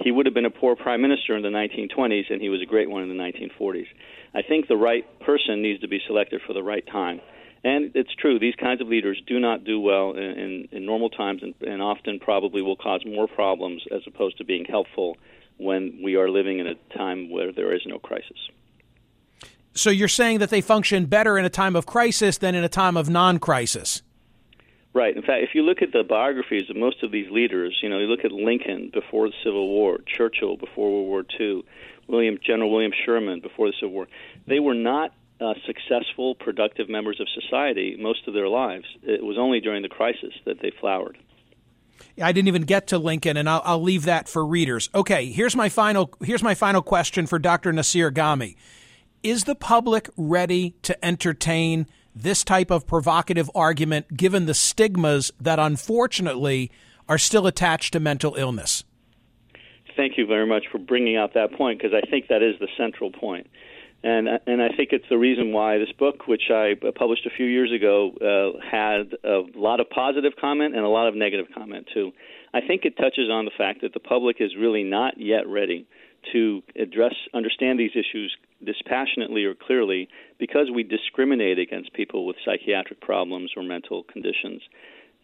He 0.00 0.10
would 0.10 0.26
have 0.26 0.34
been 0.34 0.44
a 0.44 0.50
poor 0.50 0.76
prime 0.76 1.00
minister 1.00 1.34
in 1.36 1.42
the 1.42 1.48
1920s, 1.48 2.30
and 2.30 2.42
he 2.42 2.50
was 2.50 2.60
a 2.60 2.66
great 2.66 2.90
one 2.90 3.02
in 3.02 3.08
the 3.08 3.14
1940s. 3.14 3.86
I 4.34 4.42
think 4.42 4.68
the 4.68 4.76
right 4.76 5.06
person 5.20 5.62
needs 5.62 5.80
to 5.80 5.88
be 5.88 6.00
selected 6.06 6.42
for 6.46 6.52
the 6.52 6.62
right 6.62 6.86
time. 6.86 7.20
And 7.62 7.92
it's 7.94 8.14
true; 8.14 8.38
these 8.38 8.56
kinds 8.56 8.82
of 8.82 8.88
leaders 8.88 9.22
do 9.26 9.40
not 9.40 9.64
do 9.64 9.80
well 9.80 10.12
in, 10.12 10.22
in, 10.22 10.68
in 10.70 10.84
normal 10.84 11.08
times, 11.08 11.42
and, 11.42 11.54
and 11.62 11.80
often 11.80 12.18
probably 12.20 12.60
will 12.60 12.76
cause 12.76 13.00
more 13.06 13.26
problems 13.26 13.82
as 13.90 14.02
opposed 14.06 14.36
to 14.36 14.44
being 14.44 14.66
helpful 14.66 15.16
when 15.56 16.00
we 16.04 16.16
are 16.16 16.28
living 16.28 16.58
in 16.58 16.66
a 16.66 16.74
time 16.94 17.30
where 17.30 17.52
there 17.52 17.74
is 17.74 17.80
no 17.86 17.98
crisis. 17.98 18.50
So 19.74 19.90
you're 19.90 20.08
saying 20.08 20.38
that 20.38 20.50
they 20.50 20.60
function 20.60 21.06
better 21.06 21.36
in 21.36 21.44
a 21.44 21.50
time 21.50 21.74
of 21.74 21.84
crisis 21.84 22.38
than 22.38 22.54
in 22.54 22.62
a 22.62 22.68
time 22.68 22.96
of 22.96 23.10
non-crisis? 23.10 24.02
Right. 24.94 25.16
In 25.16 25.22
fact, 25.22 25.42
if 25.42 25.50
you 25.54 25.62
look 25.62 25.82
at 25.82 25.92
the 25.92 26.04
biographies 26.04 26.70
of 26.70 26.76
most 26.76 27.02
of 27.02 27.10
these 27.10 27.28
leaders, 27.28 27.76
you 27.82 27.88
know, 27.88 27.98
you 27.98 28.06
look 28.06 28.24
at 28.24 28.30
Lincoln 28.30 28.90
before 28.94 29.26
the 29.28 29.34
Civil 29.42 29.68
War, 29.68 29.98
Churchill 30.06 30.56
before 30.56 30.90
World 30.90 31.08
War 31.08 31.24
II, 31.40 31.64
William 32.06 32.38
General 32.44 32.70
William 32.70 32.92
Sherman 33.04 33.40
before 33.40 33.66
the 33.66 33.74
Civil 33.80 33.94
War, 33.94 34.08
they 34.46 34.60
were 34.60 34.74
not 34.74 35.12
uh, 35.40 35.54
successful, 35.66 36.36
productive 36.36 36.88
members 36.88 37.20
of 37.20 37.26
society 37.28 37.96
most 37.98 38.28
of 38.28 38.34
their 38.34 38.48
lives. 38.48 38.84
It 39.02 39.24
was 39.24 39.36
only 39.36 39.60
during 39.60 39.82
the 39.82 39.88
crisis 39.88 40.32
that 40.44 40.60
they 40.62 40.70
flowered. 40.80 41.18
I 42.22 42.30
didn't 42.30 42.48
even 42.48 42.62
get 42.62 42.86
to 42.88 42.98
Lincoln, 42.98 43.36
and 43.36 43.48
I'll, 43.48 43.62
I'll 43.64 43.82
leave 43.82 44.04
that 44.04 44.28
for 44.28 44.46
readers. 44.46 44.90
Okay, 44.94 45.26
here's 45.26 45.56
my 45.56 45.68
final 45.68 46.12
here's 46.22 46.42
my 46.42 46.54
final 46.54 46.82
question 46.82 47.26
for 47.26 47.40
Dr. 47.40 47.72
Nasir 47.72 48.12
Ghaemi. 48.12 48.54
Is 49.24 49.44
the 49.44 49.54
public 49.54 50.10
ready 50.18 50.74
to 50.82 51.02
entertain 51.02 51.86
this 52.14 52.44
type 52.44 52.70
of 52.70 52.86
provocative 52.86 53.50
argument 53.54 54.14
given 54.14 54.44
the 54.44 54.52
stigmas 54.52 55.32
that 55.40 55.58
unfortunately 55.58 56.70
are 57.08 57.16
still 57.16 57.46
attached 57.46 57.94
to 57.94 58.00
mental 58.00 58.34
illness? 58.34 58.84
Thank 59.96 60.18
you 60.18 60.26
very 60.26 60.46
much 60.46 60.64
for 60.70 60.76
bringing 60.76 61.16
out 61.16 61.32
that 61.32 61.54
point 61.54 61.80
because 61.80 61.94
I 61.94 62.06
think 62.10 62.28
that 62.28 62.42
is 62.42 62.56
the 62.60 62.68
central 62.76 63.10
point. 63.10 63.46
And, 64.02 64.28
and 64.46 64.60
I 64.60 64.68
think 64.68 64.90
it's 64.92 65.08
the 65.08 65.16
reason 65.16 65.52
why 65.52 65.78
this 65.78 65.92
book, 65.98 66.28
which 66.28 66.50
I 66.50 66.74
published 66.94 67.24
a 67.24 67.30
few 67.34 67.46
years 67.46 67.72
ago, 67.72 68.12
uh, 68.20 68.60
had 68.60 69.14
a 69.24 69.40
lot 69.58 69.80
of 69.80 69.88
positive 69.88 70.34
comment 70.38 70.76
and 70.76 70.84
a 70.84 70.88
lot 70.88 71.08
of 71.08 71.14
negative 71.14 71.46
comment 71.54 71.88
too. 71.94 72.12
I 72.52 72.60
think 72.60 72.84
it 72.84 72.98
touches 72.98 73.30
on 73.30 73.46
the 73.46 73.52
fact 73.56 73.80
that 73.80 73.94
the 73.94 74.00
public 74.00 74.36
is 74.40 74.54
really 74.54 74.84
not 74.84 75.14
yet 75.16 75.48
ready 75.48 75.86
to 76.32 76.62
address, 76.80 77.14
understand 77.32 77.78
these 77.78 77.92
issues 77.92 78.36
dispassionately 78.64 79.44
or 79.44 79.54
clearly 79.54 80.08
because 80.38 80.68
we 80.74 80.82
discriminate 80.82 81.58
against 81.58 81.92
people 81.92 82.26
with 82.26 82.36
psychiatric 82.44 83.00
problems 83.00 83.52
or 83.56 83.62
mental 83.62 84.04
conditions. 84.04 84.62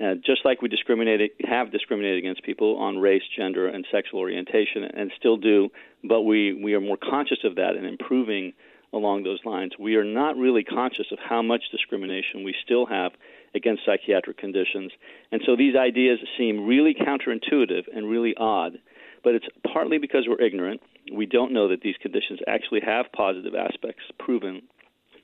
Uh, 0.00 0.14
just 0.24 0.44
like 0.44 0.62
we 0.62 0.68
discriminate, 0.68 1.32
have 1.44 1.70
discriminated 1.70 2.18
against 2.18 2.42
people 2.42 2.78
on 2.78 2.98
race, 2.98 3.22
gender, 3.36 3.68
and 3.68 3.86
sexual 3.92 4.20
orientation, 4.20 4.84
and 4.84 5.12
still 5.18 5.36
do, 5.36 5.68
but 6.02 6.22
we, 6.22 6.54
we 6.54 6.72
are 6.72 6.80
more 6.80 6.96
conscious 6.96 7.38
of 7.44 7.56
that 7.56 7.76
and 7.76 7.86
improving 7.86 8.52
along 8.94 9.22
those 9.22 9.40
lines. 9.44 9.72
We 9.78 9.96
are 9.96 10.04
not 10.04 10.36
really 10.36 10.64
conscious 10.64 11.06
of 11.12 11.18
how 11.18 11.42
much 11.42 11.62
discrimination 11.70 12.44
we 12.44 12.54
still 12.64 12.86
have 12.86 13.12
against 13.54 13.84
psychiatric 13.84 14.38
conditions. 14.38 14.90
And 15.32 15.42
so 15.44 15.54
these 15.54 15.76
ideas 15.76 16.18
seem 16.38 16.66
really 16.66 16.94
counterintuitive 16.94 17.84
and 17.94 18.08
really 18.08 18.34
odd 18.36 18.78
but 19.22 19.34
it's 19.34 19.46
partly 19.72 19.98
because 19.98 20.26
we're 20.28 20.40
ignorant. 20.40 20.80
We 21.12 21.26
don't 21.26 21.52
know 21.52 21.68
that 21.68 21.80
these 21.82 21.96
conditions 22.00 22.40
actually 22.46 22.80
have 22.86 23.06
positive 23.12 23.54
aspects 23.54 24.02
proven, 24.18 24.62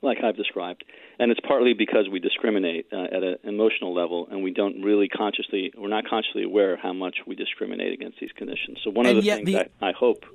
like 0.01 0.17
I've 0.23 0.35
described, 0.35 0.83
and 1.19 1.31
it's 1.31 1.39
partly 1.39 1.73
because 1.73 2.07
we 2.11 2.19
discriminate 2.19 2.87
uh, 2.93 3.03
at 3.05 3.23
an 3.23 3.37
emotional 3.43 3.93
level, 3.95 4.27
and 4.29 4.43
we 4.43 4.51
don't 4.51 4.81
really 4.83 5.07
consciously, 5.07 5.73
we're 5.77 5.87
not 5.87 6.07
consciously 6.07 6.43
aware 6.43 6.73
of 6.73 6.79
how 6.79 6.93
much 6.93 7.17
we 7.25 7.35
discriminate 7.35 7.93
against 7.93 8.19
these 8.19 8.31
conditions. 8.35 8.77
So 8.83 8.91
one 8.91 9.05
And 9.07 9.17
of 9.17 9.23
the 9.23 9.31
things 9.31 9.45
the- 9.47 9.69
I, 9.81 9.89
I 9.89 9.91
hope, 9.93 10.25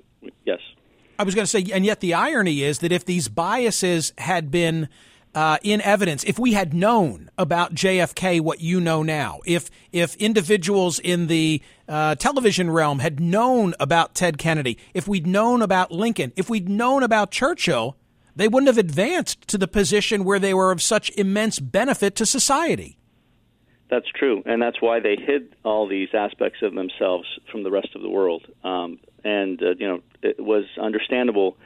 yes. 0.44 0.58
I 1.18 1.24
was 1.24 1.34
going 1.34 1.44
to 1.44 1.50
say, 1.50 1.64
and 1.72 1.84
yet 1.84 2.00
the 2.00 2.14
irony 2.14 2.62
is 2.62 2.80
that 2.80 2.90
if 2.90 3.04
these 3.04 3.28
biases 3.28 4.12
had 4.18 4.50
been 4.50 4.88
uh, 5.34 5.58
in 5.62 5.80
evidence, 5.80 6.24
if 6.24 6.38
we 6.38 6.52
had 6.52 6.74
known 6.74 7.30
about 7.38 7.74
JFK 7.74 8.40
what 8.40 8.60
you 8.60 8.80
know 8.80 9.02
now, 9.02 9.40
if 9.46 9.70
if 9.90 10.14
individuals 10.16 10.98
in 10.98 11.26
the 11.26 11.62
uh, 11.88 12.14
television 12.16 12.70
realm 12.70 12.98
had 12.98 13.18
known 13.18 13.74
about 13.80 14.14
Ted 14.14 14.36
Kennedy, 14.38 14.78
if 14.92 15.08
we'd 15.08 15.26
known 15.26 15.62
about 15.62 15.90
Lincoln, 15.90 16.32
if 16.36 16.50
we'd 16.50 16.68
known 16.68 17.02
about 17.02 17.30
Churchill, 17.30 17.96
they 18.36 18.48
wouldn't 18.48 18.68
have 18.68 18.78
advanced 18.78 19.46
to 19.48 19.58
the 19.58 19.68
position 19.68 20.24
where 20.24 20.38
they 20.38 20.54
were 20.54 20.70
of 20.70 20.82
such 20.82 21.10
immense 21.16 21.58
benefit 21.58 22.14
to 22.16 22.26
society. 22.26 22.98
That's 23.90 24.08
true, 24.08 24.42
and 24.46 24.60
that's 24.60 24.80
why 24.80 25.00
they 25.00 25.16
hid 25.16 25.54
all 25.64 25.86
these 25.86 26.08
aspects 26.14 26.60
of 26.62 26.74
themselves 26.74 27.26
from 27.50 27.62
the 27.62 27.70
rest 27.70 27.88
of 27.94 28.00
the 28.00 28.08
world. 28.08 28.46
Um, 28.64 28.98
and 29.22 29.62
uh, 29.62 29.74
you 29.78 29.86
know, 29.86 30.00
it 30.22 30.40
was 30.40 30.64
understandable, 30.80 31.56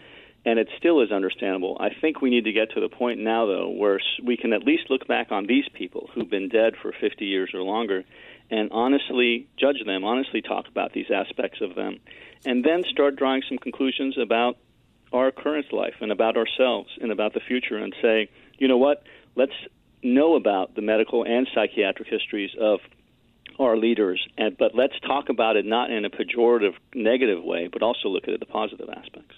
and 0.46 0.60
it 0.60 0.68
still 0.78 1.02
is 1.02 1.10
understandable. 1.10 1.76
I 1.80 1.90
think 2.00 2.22
we 2.22 2.30
need 2.30 2.44
to 2.44 2.52
get 2.52 2.70
to 2.70 2.80
the 2.80 2.88
point 2.88 3.18
now, 3.18 3.46
though, 3.46 3.68
where 3.68 4.00
we 4.22 4.36
can 4.36 4.52
at 4.52 4.62
least 4.62 4.88
look 4.88 5.06
back 5.08 5.32
on 5.32 5.46
these 5.46 5.68
people 5.74 6.08
who've 6.14 6.30
been 6.30 6.48
dead 6.48 6.74
for 6.80 6.92
50 6.92 7.26
years 7.26 7.50
or 7.52 7.62
longer, 7.62 8.04
and 8.48 8.70
honestly 8.70 9.48
judge 9.58 9.84
them, 9.84 10.04
honestly 10.04 10.40
talk 10.40 10.68
about 10.68 10.92
these 10.92 11.10
aspects 11.12 11.60
of 11.60 11.74
them, 11.74 11.98
and 12.44 12.64
then 12.64 12.84
start 12.84 13.16
drawing 13.16 13.42
some 13.48 13.58
conclusions 13.58 14.16
about 14.16 14.56
our 15.12 15.32
current 15.32 15.72
life 15.72 15.96
and 16.00 16.12
about 16.12 16.36
ourselves 16.36 16.90
and 17.00 17.10
about 17.10 17.34
the 17.34 17.40
future, 17.40 17.76
and 17.76 17.92
say, 18.00 18.28
you 18.56 18.68
know 18.68 18.78
what, 18.78 19.02
let's 19.34 19.52
know 20.04 20.36
about 20.36 20.76
the 20.76 20.82
medical 20.82 21.24
and 21.24 21.48
psychiatric 21.52 22.06
histories 22.06 22.50
of 22.60 22.78
our 23.58 23.76
leaders, 23.76 24.24
and, 24.38 24.56
but 24.56 24.76
let's 24.76 24.94
talk 25.00 25.28
about 25.28 25.56
it 25.56 25.64
not 25.66 25.90
in 25.90 26.04
a 26.04 26.10
pejorative, 26.10 26.74
negative 26.94 27.42
way, 27.42 27.68
but 27.72 27.82
also 27.82 28.08
look 28.08 28.28
at 28.28 28.38
the 28.38 28.46
positive 28.46 28.88
aspects. 28.88 29.34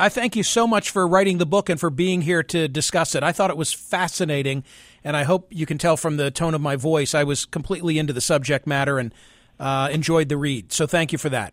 I 0.00 0.08
thank 0.08 0.34
you 0.34 0.42
so 0.42 0.66
much 0.66 0.88
for 0.88 1.06
writing 1.06 1.36
the 1.36 1.44
book 1.44 1.68
and 1.68 1.78
for 1.78 1.90
being 1.90 2.22
here 2.22 2.42
to 2.44 2.68
discuss 2.68 3.14
it. 3.14 3.22
I 3.22 3.32
thought 3.32 3.50
it 3.50 3.56
was 3.58 3.74
fascinating, 3.74 4.64
and 5.04 5.14
I 5.14 5.24
hope 5.24 5.48
you 5.50 5.66
can 5.66 5.76
tell 5.76 5.98
from 5.98 6.16
the 6.16 6.30
tone 6.30 6.54
of 6.54 6.62
my 6.62 6.76
voice 6.76 7.14
I 7.14 7.24
was 7.24 7.44
completely 7.44 7.98
into 7.98 8.14
the 8.14 8.22
subject 8.22 8.66
matter 8.66 8.98
and 8.98 9.12
uh, 9.58 9.90
enjoyed 9.92 10.30
the 10.30 10.38
read. 10.38 10.72
So 10.72 10.86
thank 10.86 11.12
you 11.12 11.18
for 11.18 11.28
that. 11.28 11.52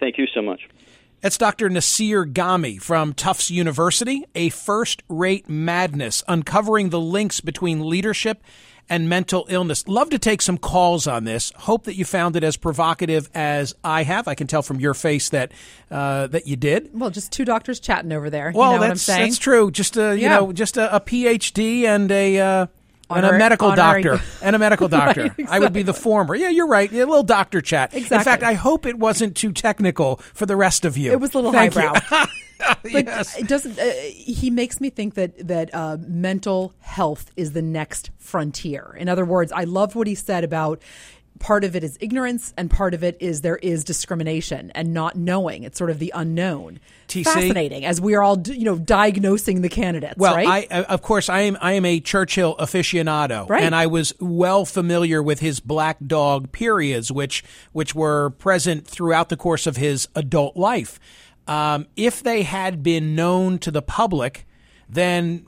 Thank 0.00 0.16
you 0.16 0.26
so 0.34 0.40
much. 0.40 0.66
That's 1.20 1.36
Dr. 1.36 1.68
Nasir 1.68 2.24
Ghaemi 2.24 2.80
from 2.80 3.12
Tufts 3.12 3.50
University, 3.50 4.24
A 4.34 4.48
First 4.48 5.02
Rate 5.10 5.46
Madness, 5.46 6.24
uncovering 6.26 6.88
the 6.88 6.98
links 6.98 7.40
between 7.40 7.86
leadership 7.86 8.42
and 8.88 9.08
mental 9.08 9.46
illness. 9.48 9.86
Love 9.88 10.10
to 10.10 10.18
take 10.18 10.42
some 10.42 10.58
calls 10.58 11.06
on 11.06 11.24
this. 11.24 11.52
Hope 11.56 11.84
that 11.84 11.94
you 11.96 12.04
found 12.04 12.36
it 12.36 12.44
as 12.44 12.56
provocative 12.56 13.30
as 13.34 13.74
I 13.82 14.02
have. 14.02 14.28
I 14.28 14.34
can 14.34 14.46
tell 14.46 14.62
from 14.62 14.80
your 14.80 14.94
face 14.94 15.28
that 15.30 15.52
uh, 15.90 16.26
that 16.28 16.46
you 16.46 16.56
did. 16.56 16.90
Well, 16.92 17.10
just 17.10 17.32
two 17.32 17.44
doctors 17.44 17.80
chatting 17.80 18.12
over 18.12 18.28
there. 18.30 18.52
Well, 18.54 18.72
you 18.74 18.78
know 18.80 18.88
that's 18.88 19.06
that's 19.06 19.38
true. 19.38 19.70
Just 19.70 19.96
a 19.96 20.14
you 20.16 20.22
Yeah. 20.22 20.38
know 20.40 20.52
just 20.52 20.76
a, 20.76 20.94
a 20.96 21.00
PhD 21.00 21.84
and 21.84 22.10
a. 22.12 22.38
Uh, 22.38 22.66
and 23.16 23.26
a 23.26 23.38
medical 23.38 23.74
doctor 23.74 24.20
and 24.40 24.56
a 24.56 24.58
medical 24.58 24.88
doctor. 24.88 25.34
Right, 25.38 25.48
I 25.48 25.58
would 25.58 25.72
be 25.72 25.82
the 25.82 25.94
former. 25.94 26.34
Yeah, 26.34 26.48
you're 26.48 26.66
right. 26.66 26.90
Yeah, 26.90 27.04
a 27.04 27.06
little 27.06 27.22
doctor 27.22 27.60
chat. 27.60 27.94
In 27.94 28.04
fact, 28.04 28.42
I 28.42 28.54
hope 28.54 28.86
it 28.86 28.98
wasn't 28.98 29.36
too 29.36 29.52
technical 29.52 30.16
for 30.34 30.46
the 30.46 30.56
rest 30.56 30.84
of 30.84 30.96
you. 30.96 31.12
It 31.12 31.20
was 31.20 31.34
a 31.34 31.38
little 31.38 31.52
Thank 31.52 31.74
highbrow. 31.74 32.26
But 32.82 32.92
yes. 32.92 33.36
it 33.36 33.48
doesn't. 33.48 33.78
Uh, 33.78 33.90
he 33.90 34.50
makes 34.50 34.80
me 34.80 34.90
think 34.90 35.14
that 35.14 35.48
that 35.48 35.74
uh, 35.74 35.96
mental 36.00 36.74
health 36.78 37.30
is 37.36 37.52
the 37.52 37.62
next 37.62 38.10
frontier. 38.18 38.94
In 38.98 39.08
other 39.08 39.24
words, 39.24 39.52
I 39.52 39.64
loved 39.64 39.94
what 39.94 40.06
he 40.06 40.14
said 40.14 40.44
about 40.44 40.80
part 41.42 41.64
of 41.64 41.74
it 41.74 41.82
is 41.82 41.98
ignorance 42.00 42.54
and 42.56 42.70
part 42.70 42.94
of 42.94 43.02
it 43.02 43.16
is 43.18 43.40
there 43.40 43.56
is 43.56 43.82
discrimination 43.82 44.70
and 44.76 44.94
not 44.94 45.16
knowing. 45.16 45.64
It's 45.64 45.76
sort 45.76 45.90
of 45.90 45.98
the 45.98 46.12
unknown. 46.14 46.78
TC? 47.08 47.24
Fascinating 47.24 47.84
as 47.84 48.00
we 48.00 48.14
are 48.14 48.22
all 48.22 48.40
you 48.46 48.64
know 48.64 48.78
diagnosing 48.78 49.60
the 49.60 49.68
candidates. 49.68 50.16
Well, 50.16 50.36
right? 50.36 50.68
I, 50.70 50.78
I 50.78 50.82
of 50.84 51.02
course 51.02 51.28
I 51.28 51.40
am 51.40 51.58
I 51.60 51.72
am 51.72 51.84
a 51.84 51.98
Churchill 52.00 52.56
aficionado, 52.58 53.48
Right. 53.48 53.64
and 53.64 53.74
I 53.74 53.88
was 53.88 54.14
well 54.20 54.64
familiar 54.64 55.20
with 55.22 55.40
his 55.40 55.58
black 55.60 55.98
dog 56.06 56.52
periods, 56.52 57.10
which 57.10 57.42
which 57.72 57.92
were 57.94 58.30
present 58.30 58.86
throughout 58.86 59.28
the 59.28 59.36
course 59.36 59.66
of 59.66 59.76
his 59.76 60.08
adult 60.14 60.56
life. 60.56 61.00
Um, 61.48 61.86
if 61.96 62.22
they 62.22 62.42
had 62.44 62.84
been 62.84 63.16
known 63.16 63.58
to 63.58 63.72
the 63.72 63.82
public, 63.82 64.46
then 64.92 65.46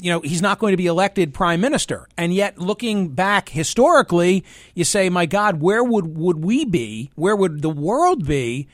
you 0.00 0.10
know 0.10 0.20
he's 0.20 0.42
not 0.42 0.58
going 0.58 0.72
to 0.72 0.76
be 0.76 0.86
elected 0.86 1.32
prime 1.32 1.60
minister. 1.60 2.06
And 2.16 2.34
yet, 2.34 2.58
looking 2.58 3.08
back 3.08 3.48
historically, 3.48 4.44
you 4.74 4.84
say, 4.84 5.08
"My 5.08 5.26
God, 5.26 5.60
where 5.60 5.82
would 5.82 6.16
would 6.16 6.44
we 6.44 6.64
be? 6.64 7.10
Where 7.14 7.34
would 7.34 7.62
the 7.62 7.70
world 7.70 8.26
be 8.26 8.68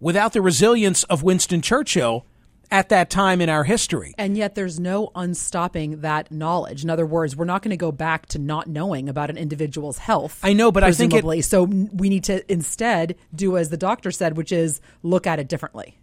without 0.00 0.32
the 0.32 0.42
resilience 0.42 1.04
of 1.04 1.22
Winston 1.22 1.62
Churchill?" 1.62 2.24
At 2.70 2.90
that 2.90 3.08
time 3.08 3.40
in 3.40 3.48
our 3.48 3.64
history, 3.64 4.14
And 4.18 4.36
yet, 4.36 4.54
there's 4.54 4.78
no 4.78 5.10
unstopping 5.14 6.02
that 6.02 6.30
knowledge. 6.30 6.84
In 6.84 6.90
other 6.90 7.06
words, 7.06 7.34
we're 7.34 7.46
not 7.46 7.62
going 7.62 7.70
to 7.70 7.78
go 7.78 7.90
back 7.90 8.26
to 8.26 8.38
not 8.38 8.66
knowing 8.66 9.08
about 9.08 9.30
an 9.30 9.38
individual's 9.38 9.96
health. 9.96 10.38
I 10.42 10.52
know, 10.52 10.70
but 10.70 10.84
I 10.84 10.92
think 10.92 11.14
it- 11.14 11.44
so. 11.46 11.62
We 11.62 12.10
need 12.10 12.24
to 12.24 12.44
instead 12.52 13.16
do 13.34 13.56
as 13.56 13.70
the 13.70 13.78
doctor 13.78 14.10
said, 14.10 14.36
which 14.36 14.52
is 14.52 14.82
look 15.02 15.26
at 15.26 15.38
it 15.38 15.48
differently. 15.48 15.96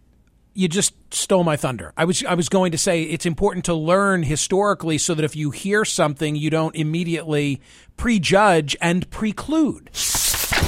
You 0.56 0.68
just 0.68 0.94
stole 1.12 1.44
my 1.44 1.56
thunder. 1.56 1.92
I 1.96 2.04
was 2.04 2.24
I 2.24 2.34
was 2.34 2.48
going 2.48 2.72
to 2.72 2.78
say 2.78 3.02
it's 3.02 3.26
important 3.26 3.64
to 3.66 3.74
learn 3.74 4.22
historically 4.22 4.98
so 4.98 5.14
that 5.14 5.24
if 5.24 5.36
you 5.36 5.50
hear 5.50 5.84
something, 5.84 6.34
you 6.34 6.50
don't 6.50 6.74
immediately 6.74 7.60
prejudge 7.96 8.76
and 8.80 9.08
preclude. 9.10 9.90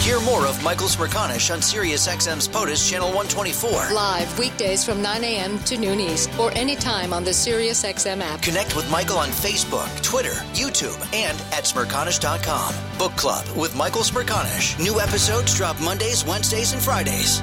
Hear 0.00 0.20
more 0.20 0.46
of 0.46 0.62
Michael 0.62 0.86
Smerconish 0.86 1.52
on 1.52 1.60
SiriusXM's 1.60 2.48
POTUS 2.48 2.88
Channel 2.90 3.08
124. 3.08 3.94
Live 3.94 4.38
weekdays 4.38 4.84
from 4.84 5.02
9 5.02 5.24
a.m. 5.24 5.58
to 5.60 5.76
noon 5.76 6.00
East 6.00 6.30
or 6.38 6.50
anytime 6.52 7.12
on 7.12 7.24
the 7.24 7.30
SiriusXM 7.30 8.20
app. 8.20 8.40
Connect 8.40 8.76
with 8.76 8.90
Michael 8.90 9.18
on 9.18 9.28
Facebook, 9.28 10.02
Twitter, 10.02 10.34
YouTube, 10.54 10.98
and 11.14 11.38
at 11.52 11.64
Smerconish.com. 11.64 12.74
Book 12.98 13.16
Club 13.16 13.46
with 13.56 13.76
Michael 13.76 14.02
Smerconish. 14.02 14.78
New 14.82 15.00
episodes 15.00 15.54
drop 15.54 15.78
Mondays, 15.80 16.24
Wednesdays, 16.24 16.72
and 16.72 16.80
Fridays. 16.80 17.42